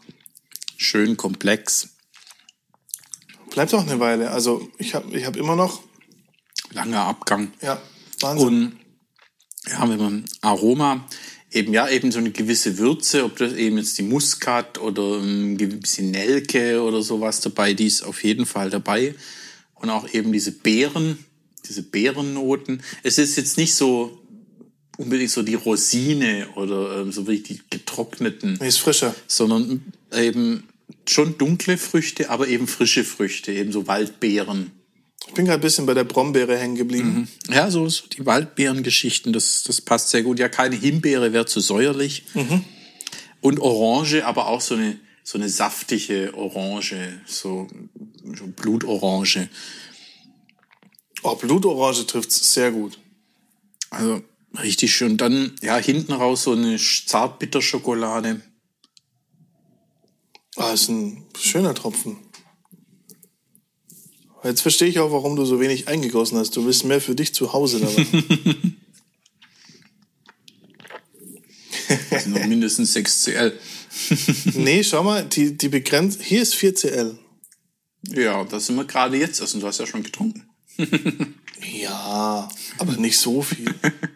Schön 0.77 1.15
komplex. 1.15 1.89
Bleibt 3.59 3.73
auch 3.73 3.85
eine 3.85 3.99
Weile. 3.99 4.31
Also, 4.31 4.69
ich 4.77 4.95
habe 4.95 5.17
ich 5.17 5.25
hab 5.25 5.35
immer 5.35 5.57
noch, 5.57 5.81
Langer 6.71 7.01
Abgang. 7.01 7.51
ja, 7.61 7.77
Wahnsinn. 8.21 8.47
Und 8.47 8.79
ja, 9.69 9.89
wenn 9.89 9.97
man 9.97 10.25
Aroma, 10.39 11.05
eben 11.51 11.73
ja, 11.73 11.89
eben 11.89 12.09
so 12.13 12.19
eine 12.19 12.31
gewisse 12.31 12.77
Würze, 12.77 13.25
ob 13.25 13.35
das 13.35 13.51
eben 13.51 13.77
jetzt 13.77 13.97
die 13.97 14.03
Muskat 14.03 14.77
oder 14.77 15.19
ein 15.19 15.57
bisschen 15.57 16.09
Nelke 16.11 16.81
oder 16.81 17.01
sowas 17.01 17.41
dabei, 17.41 17.73
die 17.73 17.87
ist 17.87 18.03
auf 18.03 18.23
jeden 18.23 18.45
Fall 18.45 18.69
dabei. 18.69 19.13
Und 19.75 19.89
auch 19.89 20.07
eben 20.13 20.31
diese 20.31 20.53
Beeren, 20.53 21.25
diese 21.67 21.83
Beerennoten. 21.83 22.81
Es 23.03 23.17
ist 23.17 23.35
jetzt 23.35 23.57
nicht 23.57 23.75
so 23.75 24.21
unbedingt 24.95 25.31
so 25.31 25.43
die 25.43 25.55
Rosine 25.55 26.47
oder 26.55 27.01
ähm, 27.01 27.11
so 27.11 27.27
wirklich 27.27 27.43
die 27.43 27.61
getrockneten, 27.69 28.57
Nee, 28.61 28.69
ist 28.69 28.79
frischer. 28.79 29.13
sondern 29.27 29.83
eben 30.13 30.68
schon 31.11 31.37
dunkle 31.37 31.77
Früchte, 31.77 32.29
aber 32.29 32.47
eben 32.47 32.67
frische 32.67 33.03
Früchte, 33.03 33.51
eben 33.51 33.71
so 33.71 33.87
Waldbeeren. 33.87 34.71
Ich 35.27 35.33
bin 35.33 35.45
gerade 35.45 35.59
ein 35.59 35.61
bisschen 35.61 35.85
bei 35.85 35.93
der 35.93 36.05
Brombeere 36.05 36.57
hängen 36.57 36.75
geblieben. 36.75 37.27
Ja, 37.49 37.69
so, 37.69 37.87
so 37.89 38.07
die 38.07 38.25
Waldbeerengeschichten, 38.25 39.31
das, 39.33 39.63
das 39.63 39.81
passt 39.81 40.09
sehr 40.09 40.23
gut. 40.23 40.39
Ja, 40.39 40.49
keine 40.49 40.75
Himbeere 40.75 41.33
wäre 41.33 41.45
zu 41.45 41.59
säuerlich. 41.59 42.23
Und 43.41 43.59
Orange, 43.59 44.25
aber 44.25 44.47
auch 44.47 44.61
so 44.61 44.75
eine, 44.75 44.99
so 45.23 45.37
eine 45.37 45.49
saftige 45.49 46.33
Orange, 46.35 47.21
so, 47.25 47.67
so 48.35 48.47
Blutorange. 48.47 49.49
Oh, 51.21 51.35
Blutorange 51.35 52.07
trifft's 52.07 52.53
sehr 52.53 52.71
gut. 52.71 52.97
Also 53.91 54.23
richtig 54.61 54.93
schön. 54.93 55.17
Dann, 55.17 55.53
ja, 55.61 55.77
hinten 55.77 56.13
raus 56.13 56.43
so 56.43 56.53
eine 56.53 56.77
Zartbitterschokolade. 56.77 58.41
Ah, 60.55 60.73
ist 60.73 60.89
ein 60.89 61.25
schöner 61.37 61.73
Tropfen. 61.73 62.17
Jetzt 64.43 64.61
verstehe 64.61 64.87
ich 64.87 64.99
auch, 64.99 65.11
warum 65.11 65.35
du 65.35 65.45
so 65.45 65.59
wenig 65.59 65.87
eingegossen 65.87 66.37
hast. 66.37 66.55
Du 66.55 66.65
bist 66.65 66.85
mehr 66.85 67.01
für 67.01 67.15
dich 67.15 67.33
zu 67.33 67.51
Hause 67.53 67.81
dabei. 67.81 68.05
das 72.09 72.23
sind 72.23 72.33
noch 72.33 72.45
mindestens 72.45 72.93
6 72.93 73.23
CL. 73.23 73.59
nee, 74.53 74.83
schau 74.83 75.03
mal, 75.03 75.25
die, 75.25 75.57
die 75.57 75.69
begrenzt. 75.69 76.21
Hier 76.21 76.41
ist 76.41 76.55
4 76.55 76.75
CL. 76.75 77.19
Ja, 78.07 78.43
das 78.45 78.67
sind 78.67 78.77
wir 78.77 78.85
gerade 78.85 79.17
jetzt 79.17 79.41
essen. 79.41 79.59
Du 79.59 79.67
hast 79.67 79.79
ja 79.79 79.85
schon 79.85 80.03
getrunken. 80.03 80.49
ja, 81.81 82.47
aber 82.77 82.93
nicht 82.93 83.17
so 83.17 83.41
viel. 83.41 83.73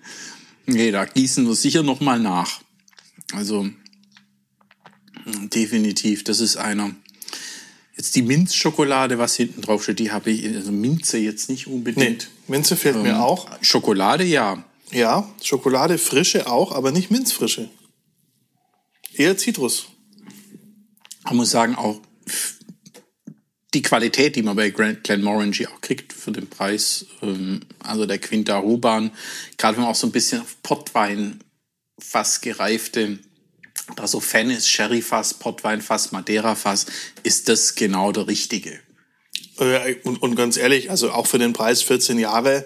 nee, 0.65 0.91
da 0.91 1.03
gießen 1.05 1.45
wir 1.45 1.55
sicher 1.55 1.83
noch 1.83 1.99
mal 1.99 2.19
nach. 2.19 2.61
Also 3.33 3.69
definitiv, 5.25 6.23
das 6.23 6.39
ist 6.39 6.57
einer. 6.57 6.95
Jetzt 7.95 8.15
die 8.15 8.23
Minzschokolade, 8.23 9.19
was 9.19 9.35
hinten 9.35 9.61
drauf 9.61 9.83
steht, 9.83 9.99
die 9.99 10.11
habe 10.11 10.31
ich, 10.31 10.45
also 10.55 10.71
Minze 10.71 11.19
jetzt 11.19 11.49
nicht 11.49 11.67
unbedingt. 11.67 12.29
Nee, 12.47 12.55
Minze 12.55 12.75
fehlt 12.75 12.95
ähm, 12.95 13.03
mir 13.03 13.21
auch. 13.21 13.47
Schokolade, 13.61 14.23
ja. 14.23 14.63
Ja, 14.91 15.29
Schokolade 15.41 15.97
frische 15.97 16.47
auch, 16.47 16.71
aber 16.71 16.91
nicht 16.91 17.11
Minzfrische. 17.11 17.69
Eher 19.15 19.37
Zitrus. 19.37 19.87
Man 21.23 21.37
muss 21.37 21.51
sagen, 21.51 21.75
auch 21.75 21.99
die 23.73 23.81
Qualität, 23.81 24.35
die 24.35 24.43
man 24.43 24.55
bei 24.55 24.69
Glenmorangie 24.69 25.67
auch 25.67 25.81
kriegt 25.81 26.13
für 26.13 26.31
den 26.31 26.47
Preis, 26.47 27.05
ähm, 27.21 27.61
also 27.79 28.05
der 28.05 28.19
Quinta 28.19 28.57
Ruban, 28.57 29.11
gerade 29.57 29.77
wenn 29.77 29.83
man 29.83 29.91
auch 29.91 29.95
so 29.95 30.07
ein 30.07 30.11
bisschen 30.11 30.41
auf 30.41 30.61
Portwein 30.61 31.39
fast 31.99 32.41
gereifte, 32.41 33.19
da 33.95 34.07
so 34.07 34.19
Fan 34.19 34.49
ist, 34.49 34.69
Sherry-Fass, 34.69 35.35
Portwein-Fass, 35.35 36.11
Madeira-Fass, 36.11 36.85
ist 37.23 37.49
das 37.49 37.75
genau 37.75 38.11
der 38.11 38.27
richtige. 38.27 38.79
Äh, 39.59 39.95
und, 40.03 40.21
und 40.21 40.35
ganz 40.35 40.57
ehrlich, 40.57 40.89
also 40.89 41.11
auch 41.11 41.27
für 41.27 41.39
den 41.39 41.53
Preis 41.53 41.81
14 41.81 42.19
Jahre, 42.19 42.65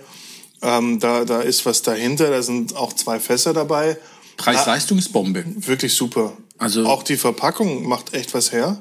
ähm, 0.61 0.99
da, 0.99 1.25
da 1.25 1.41
ist 1.41 1.65
was 1.65 1.81
dahinter, 1.81 2.29
da 2.29 2.41
sind 2.41 2.75
auch 2.75 2.93
zwei 2.93 3.19
Fässer 3.19 3.53
dabei. 3.53 3.97
Preis-Leistungsbombe. 4.37 5.43
Wirklich 5.45 5.93
super. 5.93 6.37
Also 6.57 6.85
auch 6.85 7.03
die 7.03 7.17
Verpackung 7.17 7.87
macht 7.87 8.13
echt 8.13 8.33
was 8.33 8.51
her 8.51 8.79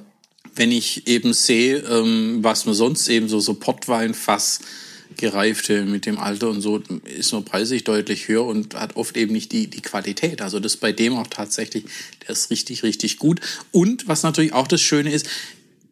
wenn 0.56 0.72
ich 0.72 1.06
eben 1.06 1.32
sehe, 1.34 1.78
ähm, 1.78 2.38
was 2.40 2.64
man 2.64 2.74
sonst 2.74 3.08
eben 3.08 3.28
so, 3.28 3.38
so 3.40 3.54
Pottweinfass 3.54 4.60
gereifte 5.16 5.84
mit 5.84 6.06
dem 6.06 6.18
Alter 6.18 6.50
und 6.50 6.60
so, 6.60 6.82
ist 7.04 7.32
nur 7.32 7.44
preislich 7.44 7.84
deutlich 7.84 8.28
höher 8.28 8.44
und 8.44 8.74
hat 8.74 8.96
oft 8.96 9.16
eben 9.16 9.32
nicht 9.32 9.52
die, 9.52 9.68
die 9.68 9.82
Qualität. 9.82 10.42
Also 10.42 10.60
das 10.60 10.76
bei 10.76 10.92
dem 10.92 11.16
auch 11.16 11.26
tatsächlich, 11.28 11.84
der 12.22 12.30
ist 12.30 12.50
richtig, 12.50 12.82
richtig 12.82 13.18
gut. 13.18 13.40
Und 13.72 14.08
was 14.08 14.22
natürlich 14.22 14.52
auch 14.52 14.66
das 14.66 14.80
Schöne 14.80 15.12
ist, 15.12 15.28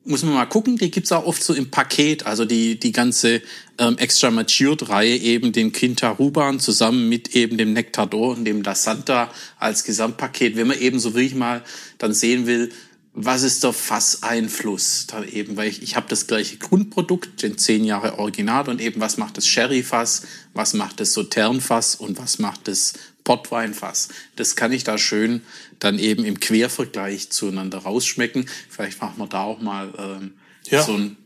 muss 0.05 0.23
man 0.23 0.35
mal 0.35 0.45
gucken, 0.45 0.77
die 0.77 0.91
gibt's 0.91 1.13
auch 1.13 1.25
oft 1.25 1.43
so 1.43 1.55
im 1.55 1.71
Paket, 1.71 2.27
also 2.27 2.45
die, 2.45 2.79
die 2.79 2.93
ganze 2.93 3.41
ähm, 3.79 3.97
Extra 3.97 4.31
Matured-Reihe, 4.31 5.17
eben 5.17 5.53
den 5.53 5.73
Quinta 5.73 6.11
Ruban 6.11 6.61
zusammen 6.61 7.09
mit 7.09 7.35
eben 7.35 7.57
dem 7.57 7.73
Nectador 7.73 8.37
und 8.37 8.45
dem 8.45 8.63
La 8.63 8.75
Santa 8.75 9.33
als 9.59 9.85
Gesamtpaket, 9.85 10.57
wenn 10.57 10.67
man 10.67 10.79
eben 10.79 10.99
so 10.99 11.15
wirklich 11.15 11.35
mal 11.35 11.63
dann 11.99 12.13
sehen 12.13 12.47
will, 12.47 12.71
was 13.17 13.45
ist 13.45 13.63
der 13.63 13.73
Fasseinfluss 13.73 15.07
da 15.07 15.23
eben, 15.23 15.57
weil 15.57 15.69
ich, 15.69 15.83
ich 15.83 15.95
habe 15.95 16.07
das 16.09 16.27
gleiche 16.27 16.57
Grundprodukt, 16.57 17.43
den 17.43 17.57
zehn 17.57 17.85
Jahre 17.85 18.19
Original 18.19 18.69
und 18.69 18.81
eben 18.81 19.01
was 19.01 19.19
macht 19.19 19.37
das 19.37 19.47
Sherry-Fass, 19.47 20.23
was 20.53 20.75
macht 20.75 20.99
das 20.99 21.15
Sautern-Fass 21.15 21.95
und 21.95 22.19
was 22.19 22.41
macht 22.41 22.67
das 22.67 22.95
Pottweinfass. 23.23 24.09
Das 24.35 24.57
kann 24.57 24.73
ich 24.73 24.83
da 24.83 24.99
schön 24.99 25.43
dann 25.79 25.99
eben 26.01 26.25
im 26.25 26.41
Quervergleich 26.41 27.31
zueinander 27.31 27.79
rausschmecken. 27.79 28.47
Vielleicht 28.69 29.01
machen 29.01 29.19
wir 29.19 29.29
da 29.29 29.45
auch 29.45 29.61
mal 29.61 29.93
ähm, 29.97 30.35
ja. 30.67 30.83
so 30.83 30.95
ein 30.95 31.17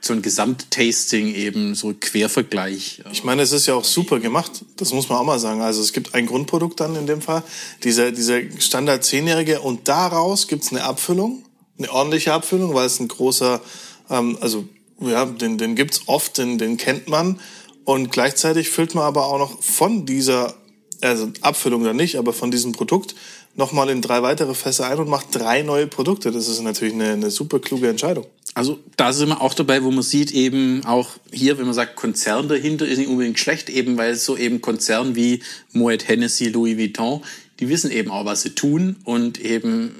so 0.00 0.12
ein 0.12 0.22
Gesamttasting 0.22 1.34
eben, 1.34 1.74
so 1.74 1.94
Quervergleich. 1.98 3.02
Ich 3.12 3.24
meine, 3.24 3.42
es 3.42 3.52
ist 3.52 3.66
ja 3.66 3.74
auch 3.74 3.84
super 3.84 4.18
gemacht. 4.18 4.64
Das 4.76 4.92
muss 4.92 5.08
man 5.08 5.18
auch 5.18 5.24
mal 5.24 5.38
sagen. 5.38 5.60
Also 5.60 5.82
es 5.82 5.92
gibt 5.92 6.14
ein 6.14 6.26
Grundprodukt 6.26 6.80
dann 6.80 6.96
in 6.96 7.06
dem 7.06 7.20
Fall, 7.20 7.42
dieser, 7.84 8.10
dieser 8.12 8.40
Standard 8.58 9.04
zehnjährige 9.04 9.60
und 9.60 9.88
daraus 9.88 10.48
gibt's 10.48 10.70
eine 10.70 10.84
Abfüllung, 10.84 11.44
eine 11.78 11.92
ordentliche 11.92 12.32
Abfüllung, 12.32 12.74
weil 12.74 12.86
es 12.86 12.98
ein 12.98 13.08
großer, 13.08 13.60
ähm, 14.08 14.38
also 14.40 14.64
ja, 15.00 15.24
den, 15.26 15.58
den 15.58 15.76
gibt's 15.76 16.02
oft, 16.06 16.38
den, 16.38 16.58
den 16.58 16.76
kennt 16.76 17.08
man. 17.08 17.40
Und 17.84 18.12
gleichzeitig 18.12 18.70
füllt 18.70 18.94
man 18.94 19.04
aber 19.04 19.26
auch 19.26 19.38
noch 19.38 19.62
von 19.62 20.06
dieser, 20.06 20.54
also 21.00 21.30
Abfüllung 21.40 21.84
dann 21.84 21.96
nicht, 21.96 22.16
aber 22.16 22.32
von 22.32 22.50
diesem 22.50 22.72
Produkt 22.72 23.14
nochmal 23.56 23.90
in 23.90 24.02
drei 24.02 24.22
weitere 24.22 24.54
Fässer 24.54 24.86
ein 24.86 24.98
und 24.98 25.08
macht 25.08 25.28
drei 25.32 25.62
neue 25.62 25.86
Produkte. 25.86 26.30
Das 26.30 26.48
ist 26.48 26.60
natürlich 26.62 26.94
eine, 26.94 27.12
eine 27.12 27.30
super 27.30 27.58
kluge 27.58 27.88
Entscheidung. 27.88 28.26
Also 28.54 28.80
da 28.96 29.12
sind 29.12 29.28
wir 29.28 29.40
auch 29.40 29.54
dabei, 29.54 29.84
wo 29.84 29.90
man 29.90 30.02
sieht 30.02 30.32
eben 30.32 30.84
auch 30.84 31.10
hier, 31.32 31.58
wenn 31.58 31.66
man 31.66 31.74
sagt 31.74 31.96
Konzern 31.96 32.48
dahinter, 32.48 32.86
ist 32.86 32.98
nicht 32.98 33.08
unbedingt 33.08 33.38
schlecht, 33.38 33.70
eben 33.70 33.96
weil 33.96 34.16
so 34.16 34.36
eben 34.36 34.60
Konzern 34.60 35.14
wie 35.14 35.42
Moet 35.72 36.08
Hennessy, 36.08 36.48
Louis 36.48 36.76
Vuitton, 36.76 37.22
die 37.60 37.68
wissen 37.68 37.90
eben 37.90 38.10
auch, 38.10 38.24
was 38.24 38.42
sie 38.42 38.50
tun 38.50 38.96
und 39.04 39.40
eben 39.40 39.94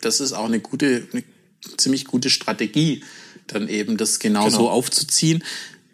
das 0.00 0.20
ist 0.20 0.32
auch 0.32 0.46
eine 0.46 0.60
gute, 0.60 1.06
eine 1.12 1.22
ziemlich 1.76 2.06
gute 2.06 2.30
Strategie, 2.30 3.02
dann 3.46 3.68
eben 3.68 3.96
das 3.96 4.18
genau, 4.18 4.44
genau. 4.46 4.56
so 4.56 4.70
aufzuziehen. 4.70 5.44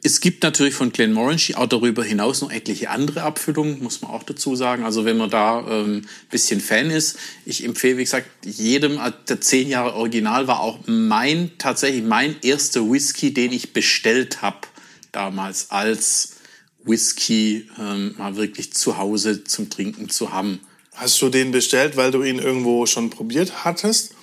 Es 0.09 0.21
gibt 0.21 0.43
natürlich 0.43 0.73
von 0.73 0.91
Glenmorangie 0.91 1.55
auch 1.55 1.67
darüber 1.67 2.03
hinaus 2.03 2.41
noch 2.41 2.51
etliche 2.51 2.89
andere 2.89 3.25
Abfüllungen, 3.25 3.83
muss 3.83 4.01
man 4.01 4.11
auch 4.11 4.23
dazu 4.23 4.57
sagen. 4.57 4.83
Also 4.83 5.05
wenn 5.05 5.19
man 5.19 5.29
da 5.29 5.67
ähm, 5.69 6.07
bisschen 6.31 6.63
Fan 6.63 6.91
ist, 6.91 7.19
ich 7.45 7.63
empfehle, 7.63 7.99
wie 7.99 8.05
gesagt, 8.05 8.27
jedem, 8.43 8.97
äh, 8.97 9.13
der 9.29 9.43
zehn 9.43 9.69
Jahre 9.69 9.93
Original 9.97 10.47
war 10.47 10.61
auch 10.61 10.79
mein, 10.87 11.51
tatsächlich 11.59 12.05
mein 12.05 12.37
erster 12.41 12.91
Whisky, 12.91 13.35
den 13.35 13.53
ich 13.53 13.75
bestellt 13.75 14.41
habe 14.41 14.67
damals 15.13 15.71
als 15.73 16.37
Whisky 16.85 17.69
ähm, 17.79 18.15
mal 18.17 18.37
wirklich 18.37 18.73
zu 18.73 18.97
Hause 18.97 19.45
zum 19.45 19.69
Trinken 19.69 20.09
zu 20.09 20.33
haben. 20.33 20.61
Hast 20.95 21.21
du 21.21 21.29
den 21.29 21.51
bestellt, 21.51 21.99
weil 21.99 22.13
du 22.13 22.23
ihn 22.23 22.39
irgendwo 22.39 22.87
schon 22.87 23.11
probiert 23.11 23.63
hattest? 23.67 24.15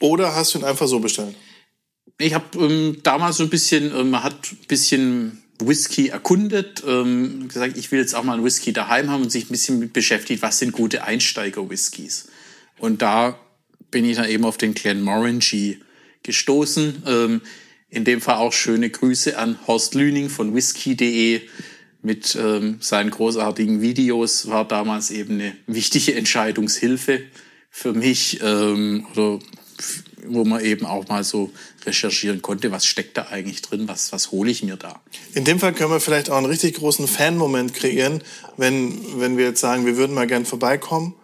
Oder 0.00 0.34
hast 0.34 0.54
du 0.54 0.60
ihn 0.60 0.64
einfach 0.64 0.88
so 0.88 0.98
bestellt? 0.98 1.36
Ich 2.18 2.34
habe 2.34 2.58
ähm, 2.58 2.98
damals 3.02 3.36
so 3.36 3.44
ein 3.44 3.50
bisschen, 3.50 3.94
ähm, 3.94 4.10
man 4.10 4.22
hat 4.22 4.52
ein 4.52 4.66
bisschen 4.68 5.42
Whisky 5.58 6.08
erkundet, 6.08 6.82
ähm, 6.86 7.48
gesagt, 7.48 7.76
ich 7.76 7.90
will 7.90 7.98
jetzt 7.98 8.14
auch 8.14 8.24
mal 8.24 8.34
einen 8.34 8.44
Whisky 8.44 8.72
daheim 8.72 9.10
haben 9.10 9.22
und 9.22 9.32
sich 9.32 9.44
ein 9.46 9.52
bisschen 9.52 9.78
mit 9.78 9.92
beschäftigt, 9.92 10.42
was 10.42 10.58
sind 10.58 10.72
gute 10.72 11.04
Einsteiger-Whiskys. 11.04 12.28
Und 12.78 13.02
da 13.02 13.38
bin 13.90 14.04
ich 14.04 14.16
dann 14.16 14.28
eben 14.28 14.44
auf 14.44 14.58
den 14.58 14.74
Glenmorangie 14.74 15.80
gestoßen. 16.22 17.02
Ähm, 17.06 17.40
in 17.88 18.04
dem 18.04 18.20
Fall 18.20 18.36
auch 18.36 18.52
schöne 18.52 18.90
Grüße 18.90 19.38
an 19.38 19.58
Horst 19.66 19.94
Lüning 19.94 20.28
von 20.28 20.54
whisky.de 20.54 21.42
mit 22.02 22.36
ähm, 22.40 22.78
seinen 22.80 23.10
großartigen 23.10 23.80
Videos. 23.80 24.48
War 24.48 24.66
damals 24.66 25.10
eben 25.10 25.34
eine 25.34 25.56
wichtige 25.66 26.14
Entscheidungshilfe 26.14 27.22
für 27.70 27.92
mich 27.92 28.40
ähm, 28.42 29.06
oder 29.14 29.38
wo 30.28 30.44
man 30.44 30.64
eben 30.64 30.86
auch 30.86 31.08
mal 31.08 31.24
so 31.24 31.50
recherchieren 31.84 32.42
konnte, 32.42 32.70
was 32.72 32.86
steckt 32.86 33.16
da 33.16 33.28
eigentlich 33.30 33.62
drin, 33.62 33.88
was, 33.88 34.12
was 34.12 34.30
hole 34.30 34.50
ich 34.50 34.62
mir 34.62 34.76
da. 34.76 35.00
In 35.34 35.44
dem 35.44 35.58
Fall 35.58 35.72
können 35.72 35.90
wir 35.90 36.00
vielleicht 36.00 36.30
auch 36.30 36.36
einen 36.36 36.46
richtig 36.46 36.76
großen 36.76 37.06
Fan-Moment 37.06 37.74
kreieren, 37.74 38.22
wenn, 38.56 39.20
wenn 39.20 39.36
wir 39.36 39.46
jetzt 39.46 39.60
sagen, 39.60 39.86
wir 39.86 39.96
würden 39.96 40.14
mal 40.14 40.26
gern 40.26 40.44
vorbeikommen 40.44 41.14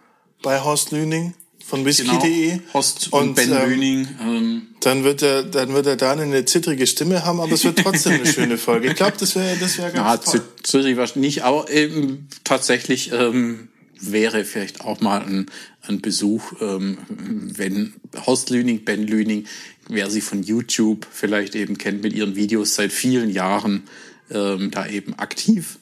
bei 0.41 0.59
Horst 0.61 0.91
Lüning 0.91 1.33
von 1.65 1.85
whisky.de. 1.85 2.49
Genau, 2.49 2.61
Horst 2.73 3.11
und, 3.11 3.29
und 3.29 3.35
Ben 3.35 3.51
ähm, 3.51 3.69
Lüning. 3.69 4.07
Ähm, 4.21 4.67
dann 4.81 5.03
wird 5.03 5.21
er, 5.21 5.43
dann 5.43 5.73
wird 5.73 5.87
er 5.87 5.95
da 5.95 6.11
eine 6.11 6.45
zittrige 6.45 6.85
Stimme 6.85 7.25
haben, 7.25 7.39
aber 7.39 7.53
es 7.53 7.63
wird 7.63 7.79
trotzdem 7.79 8.13
eine 8.13 8.25
schöne 8.25 8.57
Folge. 8.57 8.89
Ich 8.89 8.95
glaube, 8.95 9.13
das 9.17 9.35
wäre, 9.35 9.55
das 9.57 9.77
wäre 9.77 9.91
ganz 9.93 10.25
Na, 10.25 10.31
toll. 10.31 10.41
Zittrig 10.61 10.97
war 10.97 11.09
nicht, 11.15 11.43
aber 11.43 11.69
eben 11.69 12.27
tatsächlich 12.43 13.11
ähm, 13.13 13.69
wäre 14.11 14.45
vielleicht 14.45 14.81
auch 14.81 15.01
mal 15.01 15.21
ein, 15.21 15.45
ein 15.81 16.01
Besuch, 16.01 16.53
ähm, 16.61 16.97
wenn 17.07 17.93
Horst 18.25 18.49
Lüning, 18.49 18.83
Ben 18.83 19.05
Lüning, 19.05 19.45
wer 19.87 20.09
sie 20.09 20.21
von 20.21 20.43
YouTube 20.43 21.07
vielleicht 21.11 21.55
eben 21.55 21.77
kennt, 21.77 22.03
mit 22.03 22.13
ihren 22.13 22.35
Videos 22.35 22.75
seit 22.75 22.91
vielen 22.91 23.29
Jahren 23.29 23.83
ähm, 24.29 24.71
da 24.71 24.87
eben 24.87 25.13
aktiv. 25.15 25.79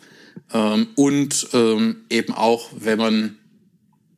Ähm, 0.54 0.88
und 0.96 1.48
ähm, 1.54 1.98
eben 2.10 2.34
auch, 2.34 2.70
wenn 2.78 2.98
man 2.98 3.38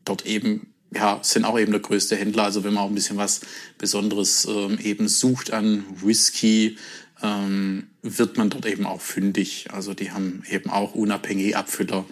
dort 0.06 0.26
eben, 0.26 0.74
ja, 0.94 1.20
sind 1.22 1.46
auch 1.46 1.60
eben 1.60 1.72
der 1.72 1.82
größte 1.82 2.16
Händler, 2.16 2.44
also 2.44 2.64
wenn 2.64 2.74
man 2.74 2.84
auch 2.84 2.90
ein 2.90 2.96
bisschen 2.96 3.18
was 3.18 3.42
Besonderes 3.78 4.46
ähm, 4.46 4.78
eben 4.82 5.08
sucht 5.08 5.52
an 5.52 5.84
Whisky, 6.02 6.78
ähm, 7.22 7.88
wird 8.02 8.38
man 8.38 8.50
dort 8.50 8.66
eben 8.66 8.86
auch 8.86 9.02
fündig. 9.02 9.68
Also 9.72 9.94
die 9.94 10.12
haben 10.12 10.44
eben 10.50 10.70
auch 10.70 10.94
unabhängige 10.94 11.58
Abfüller, 11.58 12.06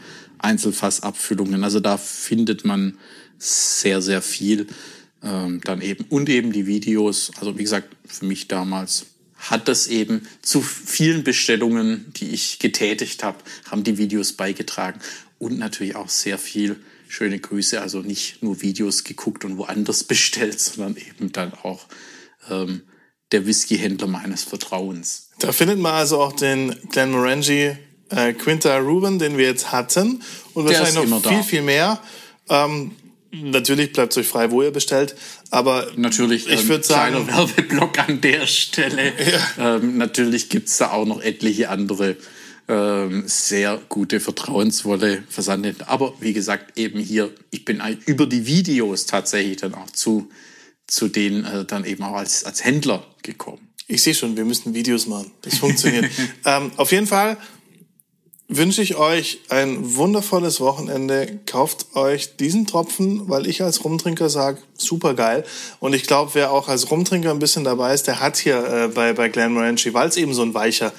Einzelfassabfüllungen. 0.43 1.63
Also 1.63 1.79
da 1.79 1.97
findet 1.97 2.65
man 2.65 2.97
sehr, 3.37 4.01
sehr 4.01 4.21
viel 4.21 4.67
ähm, 5.23 5.61
dann 5.63 5.81
eben 5.81 6.05
und 6.09 6.29
eben 6.29 6.51
die 6.51 6.67
Videos. 6.67 7.31
Also 7.39 7.57
wie 7.57 7.63
gesagt, 7.63 7.95
für 8.05 8.25
mich 8.25 8.47
damals 8.47 9.05
hat 9.37 9.67
das 9.67 9.87
eben 9.87 10.27
zu 10.41 10.61
vielen 10.61 11.23
Bestellungen, 11.23 12.11
die 12.15 12.29
ich 12.29 12.59
getätigt 12.59 13.23
habe, 13.23 13.39
haben 13.69 13.83
die 13.83 13.97
Videos 13.97 14.33
beigetragen 14.33 14.99
und 15.39 15.57
natürlich 15.57 15.95
auch 15.95 16.09
sehr 16.09 16.37
viel 16.37 16.75
schöne 17.07 17.39
Grüße. 17.39 17.81
Also 17.81 18.01
nicht 18.01 18.43
nur 18.43 18.61
Videos 18.61 19.03
geguckt 19.03 19.43
und 19.43 19.57
woanders 19.57 20.03
bestellt, 20.05 20.59
sondern 20.59 20.95
eben 20.95 21.31
dann 21.31 21.53
auch 21.53 21.87
ähm, 22.49 22.83
der 23.31 23.45
Whiskyhändler 23.45 24.07
meines 24.07 24.43
Vertrauens. 24.43 25.29
Da 25.39 25.51
findet 25.51 25.79
man 25.79 25.93
also 25.93 26.21
auch 26.21 26.33
den 26.33 26.75
Glenmorangie 26.89 27.77
äh, 28.11 28.33
Quinta 28.33 28.77
Ruben, 28.77 29.19
den 29.19 29.37
wir 29.37 29.45
jetzt 29.45 29.71
hatten. 29.71 30.21
Und 30.53 30.67
Der 30.69 30.79
wahrscheinlich 30.79 31.09
noch 31.09 31.21
viel, 31.23 31.37
da. 31.37 31.43
viel 31.43 31.61
mehr. 31.61 31.99
Ähm, 32.49 32.91
natürlich 33.31 33.93
bleibt 33.93 34.11
es 34.13 34.17
euch 34.17 34.27
frei, 34.27 34.51
wo 34.51 34.61
ihr 34.61 34.71
bestellt. 34.71 35.15
Aber 35.49 35.87
Natürlich, 35.95 36.47
ich 36.47 36.61
ähm, 36.61 36.69
würde 36.69 36.83
sagen, 36.83 37.25
kleiner 37.25 37.37
Werbeblock 37.37 37.99
an 37.99 38.21
der 38.21 38.45
Stelle. 38.47 39.13
Ähm, 39.57 39.97
natürlich 39.97 40.49
gibt's 40.49 40.77
da 40.77 40.91
auch 40.91 41.05
noch 41.05 41.21
etliche 41.21 41.69
andere 41.69 42.17
ähm, 42.67 43.23
sehr 43.25 43.79
gute, 43.89 44.19
vertrauensvolle 44.19 45.23
Versandhändler. 45.29 45.89
Aber 45.89 46.13
wie 46.19 46.33
gesagt, 46.33 46.77
eben 46.77 46.99
hier, 46.99 47.31
ich 47.49 47.65
bin 47.65 47.81
ein- 47.81 47.99
über 48.05 48.25
die 48.27 48.45
Videos 48.45 49.05
tatsächlich 49.07 49.57
dann 49.57 49.73
auch 49.73 49.89
zu, 49.91 50.29
zu 50.87 51.07
denen 51.07 51.43
äh, 51.43 51.65
dann 51.65 51.85
eben 51.85 52.03
auch 52.03 52.15
als, 52.15 52.43
als 52.45 52.63
Händler 52.63 53.05
gekommen. 53.23 53.67
Ich 53.87 54.03
sehe 54.03 54.13
schon, 54.13 54.37
wir 54.37 54.45
müssen 54.45 54.73
Videos 54.73 55.05
machen. 55.07 55.31
Das 55.41 55.57
funktioniert. 55.57 56.05
ähm, 56.45 56.71
auf 56.77 56.91
jeden 56.93 57.07
Fall 57.07 57.35
wünsche 58.51 58.81
ich 58.81 58.97
euch 58.97 59.39
ein 59.49 59.95
wundervolles 59.95 60.59
Wochenende. 60.59 61.39
Kauft 61.45 61.95
euch 61.95 62.35
diesen 62.35 62.67
Tropfen, 62.67 63.29
weil 63.29 63.47
ich 63.47 63.63
als 63.63 63.83
Rumtrinker 63.83 64.29
sage, 64.29 64.59
super 64.77 65.13
geil. 65.13 65.45
Und 65.79 65.93
ich 65.93 66.03
glaube, 66.03 66.31
wer 66.33 66.51
auch 66.51 66.67
als 66.67 66.91
Rumtrinker 66.91 67.31
ein 67.31 67.39
bisschen 67.39 67.63
dabei 67.63 67.93
ist, 67.93 68.07
der 68.07 68.19
hat 68.19 68.37
hier 68.37 68.63
äh, 68.63 68.87
bei, 68.89 69.13
bei 69.13 69.29
Glenmorangie, 69.29 69.93
weil 69.93 70.09
es 70.09 70.17
eben 70.17 70.33
so 70.33 70.41
ein 70.41 70.53
weicher 70.53 70.91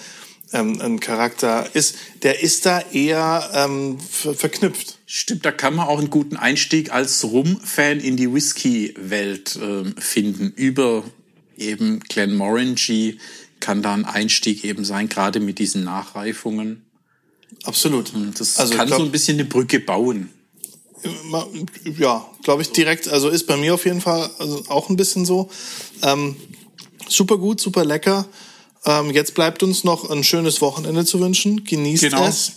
ähm, 0.53 0.81
ein 0.81 1.01
Charakter 1.01 1.69
ist, 1.75 1.97
der 2.23 2.43
ist 2.43 2.67
da 2.67 2.81
eher 2.93 3.51
ähm, 3.55 3.99
ver 4.01 4.35
verknüpft. 4.35 4.99
Stimmt, 5.07 5.45
da 5.45 5.53
kann 5.53 5.75
man 5.75 5.87
auch 5.87 5.99
einen 5.99 6.11
guten 6.11 6.37
Einstieg 6.37 6.93
als 6.93 7.23
Rum-Fan 7.23 8.01
in 8.01 8.17
die 8.17 8.33
Whisky-Welt 8.33 9.59
ähm, 9.63 9.95
finden. 9.99 10.53
Über 10.57 11.05
eben 11.57 12.01
Glenmorangie 12.01 13.19
kann 13.61 13.83
da 13.83 13.93
ein 13.95 14.05
Einstieg 14.05 14.65
eben 14.65 14.85
sein, 14.85 15.09
gerade 15.09 15.39
mit 15.39 15.59
diesen 15.59 15.85
Nachreifungen. 15.85 16.85
Absolut. 17.65 18.13
Das 18.39 18.57
Also, 18.59 18.75
kann 18.75 18.87
glaub- 18.87 18.99
so 19.01 19.05
ein 19.07 19.13
bisschen 19.13 19.37
eine 19.39 19.45
Brücke 19.45 19.81
bauen. 19.81 20.31
Ja, 21.99 22.27
glaube 22.43 22.63
ich 22.63 22.71
direkt. 22.71 23.09
Also 23.09 23.29
ist 23.29 23.47
bei 23.47 23.57
mir 23.57 23.75
auf 23.75 23.85
jeden 23.85 24.01
Fall 24.01 24.31
also 24.39 24.65
auch 24.69 24.89
ein 24.89 24.97
bisschen 24.97 25.25
so. 25.25 25.51
Ähm, 26.03 26.37
super 27.09 27.39
gut, 27.39 27.61
super 27.61 27.85
lecker. 27.85 28.27
Ähm, 28.85 29.11
jetzt 29.11 29.35
bleibt 29.35 29.63
uns 29.63 29.85
noch 29.85 30.11
ein 30.11 30.23
schönes 30.25 30.61
Wochenende 30.61 31.05
zu 31.05 31.21
wünschen. 31.21 31.65
Genießt 31.65 32.03
Genau. 32.05 32.27
es. 32.27 32.53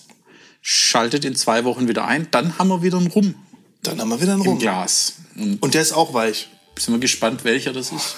Schaltet 0.61 1.25
in 1.25 1.35
zwei 1.35 1.63
Wochen 1.65 1.87
wieder 1.87 2.05
ein, 2.05 2.27
dann 2.31 2.57
haben 2.57 2.69
wir 2.69 2.81
wieder 2.81 2.97
einen 2.97 3.07
Rum 3.07 3.35
Dann 3.83 4.01
haben 4.01 4.09
wir 4.09 4.19
wieder 4.19 4.33
einen 4.33 4.41
im 4.41 4.47
Rum. 4.47 4.59
Glas. 4.59 5.13
Und 5.37 5.61
Und 5.61 5.73
der 5.75 5.81
ist 5.83 5.91
auch 5.93 6.13
weich. 6.15 6.49
sind 6.79 6.93
wir 6.95 6.99
gespannt, 6.99 7.43
welcher 7.43 7.71
das 7.73 7.91
ist. 7.91 8.15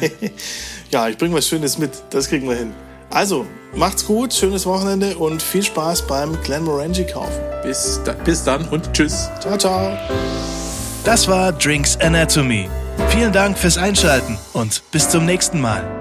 Ja, 0.90 1.08
ich 1.08 1.16
bringe 1.18 1.34
was 1.36 1.46
Schönes 1.46 1.78
mit. 1.78 1.92
Das 2.10 2.28
kriegen 2.28 2.48
wir 2.48 2.56
hin. 2.56 2.72
Also, 3.10 3.46
macht's 3.74 4.06
gut, 4.06 4.32
schönes 4.32 4.66
Wochenende 4.66 5.16
und 5.18 5.42
viel 5.42 5.62
Spaß 5.62 6.06
beim 6.06 6.40
Glenmorangie 6.42 7.04
kaufen. 7.04 7.40
Bis, 7.62 8.00
da, 8.04 8.12
bis 8.12 8.44
dann 8.44 8.66
und 8.68 8.92
tschüss. 8.92 9.28
Ciao, 9.40 9.58
ciao. 9.58 9.98
Das 11.04 11.26
war 11.28 11.52
Drinks 11.52 11.96
Anatomy. 12.00 12.68
Vielen 13.08 13.32
Dank 13.32 13.58
fürs 13.58 13.78
Einschalten 13.78 14.38
und 14.52 14.82
bis 14.92 15.08
zum 15.08 15.26
nächsten 15.26 15.60
Mal. 15.60 15.99